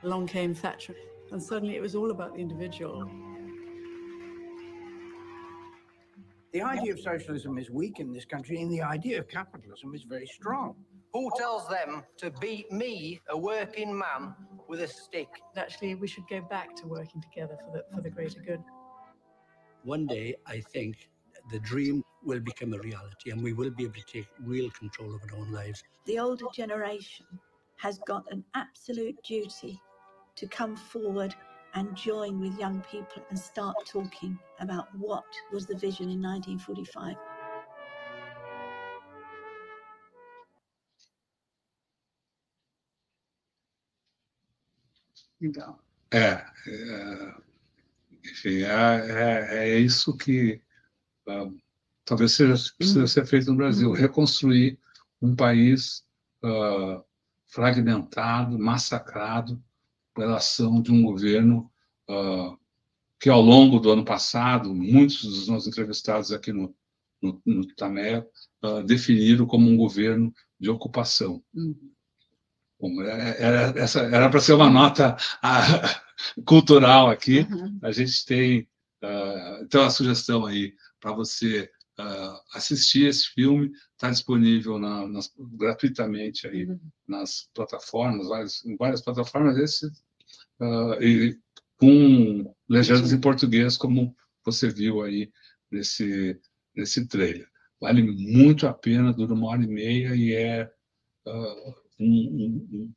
[0.03, 0.97] Along came Thatcher,
[1.31, 3.09] and suddenly it was all about the individual.
[6.53, 10.03] The idea of socialism is weak in this country, and the idea of capitalism is
[10.03, 10.75] very strong.
[11.15, 14.35] Who tells them to beat me, a working man,
[14.69, 15.29] with a stick?
[15.57, 18.63] Actually, we should go back to working together for the, for the greater good.
[19.85, 21.09] One day, I think
[21.51, 25.15] the dream will become a reality and we will be able to take real control
[25.15, 25.83] of our own lives.
[26.05, 27.27] The older generation
[27.77, 29.81] has got an absolute duty
[30.37, 31.35] to come forward
[31.75, 37.17] and join with young people and start talking about what was the vision in 1945.
[45.41, 45.79] Então.
[46.13, 47.35] É, é
[48.25, 50.63] enfim, é, é, é, isso que
[51.27, 51.59] uh,
[52.05, 53.95] talvez seja precisa ser feito no Brasil, uhum.
[53.95, 54.79] reconstruir
[55.21, 56.05] um país
[56.45, 57.03] uh,
[57.49, 59.63] fragmentado, massacrado
[60.15, 61.71] pela ação de um governo
[62.09, 62.59] uh,
[63.21, 66.75] que, ao longo do ano passado, muitos dos nossos entrevistados aqui no,
[67.23, 68.27] no, no Tamé
[68.87, 71.43] definiram como um governo de ocupação.
[71.55, 71.93] Uhum.
[72.83, 77.47] Bom, é, era essa era para ser uma nota uh, cultural aqui.
[77.49, 77.79] Uhum.
[77.81, 78.63] A gente tem
[79.05, 83.71] uh, então a sugestão aí para você uh, assistir esse filme.
[83.93, 86.81] Está disponível na, nas, gratuitamente aí uhum.
[87.07, 89.87] nas plataformas, várias, em várias plataformas, esse,
[90.61, 91.39] uh, e
[91.77, 94.15] com legendas em português, como
[94.45, 95.31] você viu aí
[95.71, 96.39] nesse,
[96.75, 97.49] nesse trailer.
[97.81, 100.71] Vale muito a pena, dura uma hora e meia e é
[101.27, 102.07] uh, um,
[102.71, 102.93] um,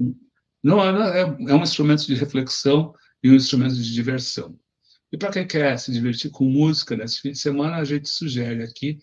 [0.00, 0.14] um,
[0.62, 4.58] não é, é, é um instrumento de reflexão e um instrumento de diversão.
[5.12, 8.62] E para quem quer se divertir com música nesse fim de semana, a gente sugere
[8.62, 8.98] aqui,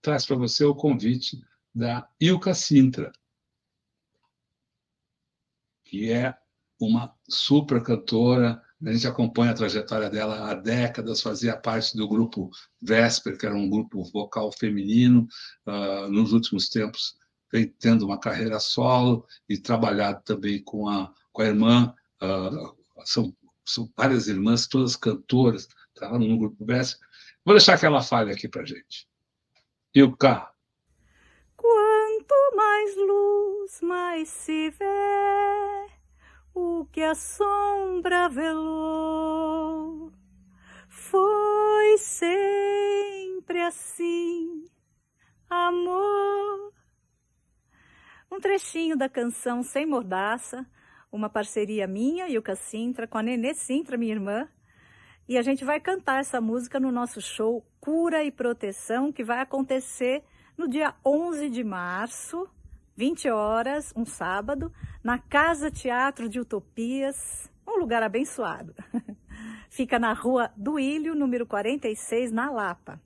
[0.00, 1.38] traz para você o convite
[1.74, 3.12] da Ilka Sintra,
[5.84, 6.34] que é
[6.80, 8.62] uma super cantora.
[8.82, 12.48] A gente acompanha a trajetória dela há décadas, fazia parte do grupo
[12.80, 15.26] Vesper, que era um grupo vocal feminino.
[15.66, 17.18] Uh, nos últimos tempos,
[17.52, 21.94] vem tendo uma carreira solo e trabalhado também com a, com a irmã.
[22.22, 22.74] Uh,
[23.04, 23.34] são
[23.70, 27.06] são várias irmãs, todas cantoras, estavam no grupo Vesper.
[27.44, 29.08] Vou deixar que ela fale aqui para gente.
[29.94, 30.52] E o K.
[31.56, 35.86] Quanto mais luz, mais se vê
[36.54, 40.12] o que a sombra velou.
[40.88, 44.68] Foi sempre assim,
[45.48, 46.72] amor.
[48.30, 50.66] Um trechinho da canção Sem Mordaça
[51.10, 54.48] uma parceria minha e o Cassintra com a Nenê Sintra, minha irmã.
[55.28, 59.40] E a gente vai cantar essa música no nosso show Cura e Proteção, que vai
[59.40, 60.22] acontecer
[60.56, 62.48] no dia 11 de março,
[62.96, 64.72] 20 horas, um sábado,
[65.04, 68.74] na Casa Teatro de Utopias, um lugar abençoado.
[69.68, 73.00] Fica na rua do Ilho, número 46, na Lapa.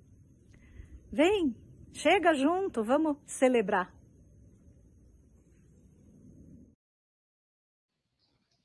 [1.10, 1.54] Vem,
[1.92, 3.92] chega junto, vamos celebrar.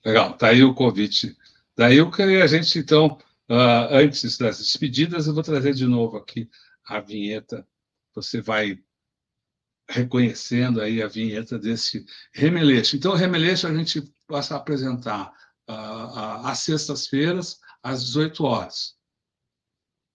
[0.07, 1.35] Legal, está aí o convite
[1.75, 3.17] da Ilka e a gente, então,
[3.49, 6.49] uh, antes das despedidas, eu vou trazer de novo aqui
[6.85, 7.67] a vinheta.
[8.15, 8.79] Você vai
[9.89, 12.95] reconhecendo aí a vinheta desse remeleixo.
[12.95, 15.34] Então, o remeleixo a gente passa a apresentar
[15.69, 18.95] uh, uh, às sextas-feiras, às 18 horas.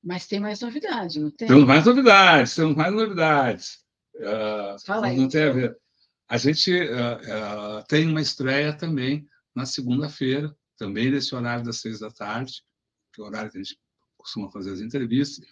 [0.02, 1.48] Mas tem mais novidade, não tem?
[1.48, 3.78] Temos mais novidades, temos mais novidades.
[4.14, 5.19] Uh, Fala aí.
[5.19, 5.78] Não tem a ver.
[6.27, 12.01] A gente uh, uh, tem uma estreia também na segunda-feira, também nesse horário das seis
[12.01, 12.65] da tarde,
[13.12, 13.79] que é o horário que a gente
[14.16, 15.47] costuma fazer as entrevistas,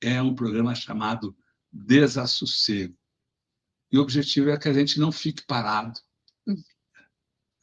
[0.00, 1.36] é um programa chamado
[1.72, 2.96] Desassossego.
[3.90, 5.98] E o objetivo é que a gente não fique parado.
[6.46, 6.62] Hum.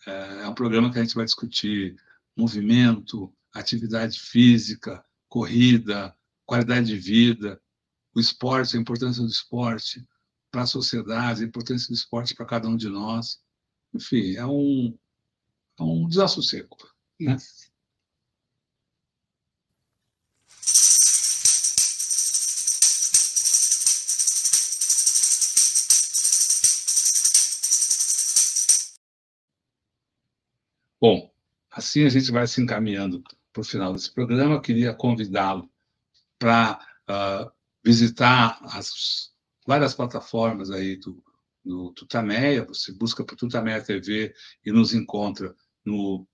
[0.07, 1.95] É, é um programa que a gente vai discutir
[2.35, 7.61] movimento, atividade física, corrida, qualidade de vida,
[8.15, 10.05] o esporte, a importância do esporte
[10.51, 13.39] para a sociedade, a importância do esporte para cada um de nós.
[13.93, 14.97] Enfim, é um,
[15.79, 16.77] é um desassossego.
[17.19, 17.37] Né?
[31.01, 31.31] Bom,
[31.71, 34.55] assim a gente vai se encaminhando para o final desse programa.
[34.55, 35.69] Eu queria convidá-lo
[36.37, 36.79] para
[37.09, 37.51] uh,
[37.83, 39.31] visitar as
[39.65, 41.23] várias plataformas aí do,
[41.63, 42.65] do Tutameia.
[42.65, 44.33] Você busca por Tutameia TV
[44.65, 45.55] e nos encontra
[45.85, 46.27] no,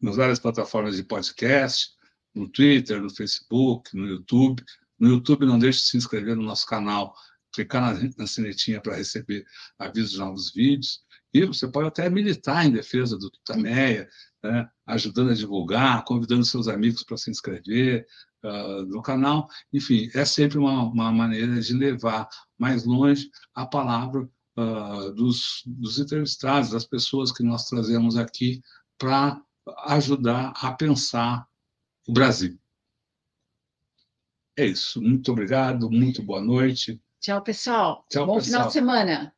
[0.00, 1.90] nas várias plataformas de podcast,
[2.34, 4.62] no Twitter, no Facebook, no YouTube.
[4.98, 7.14] No YouTube, não deixe de se inscrever no nosso canal,
[7.52, 9.44] clicar na, na sinetinha para receber
[9.78, 11.04] avisos de novos vídeos.
[11.34, 14.08] E você pode até militar em defesa do Tutameia,
[14.42, 18.06] né, ajudando a divulgar, convidando seus amigos para se inscrever
[18.46, 19.48] uh, no canal.
[19.72, 22.28] Enfim, é sempre uma, uma maneira de levar
[22.58, 28.62] mais longe a palavra uh, dos, dos entrevistados, das pessoas que nós trazemos aqui
[28.98, 29.40] para
[29.86, 31.46] ajudar a pensar
[32.06, 32.58] o Brasil.
[34.56, 35.02] É isso.
[35.02, 37.00] Muito obrigado, muito boa noite.
[37.20, 38.06] Tchau, pessoal.
[38.10, 38.44] Tchau, Bom pessoal.
[38.44, 39.36] final de semana.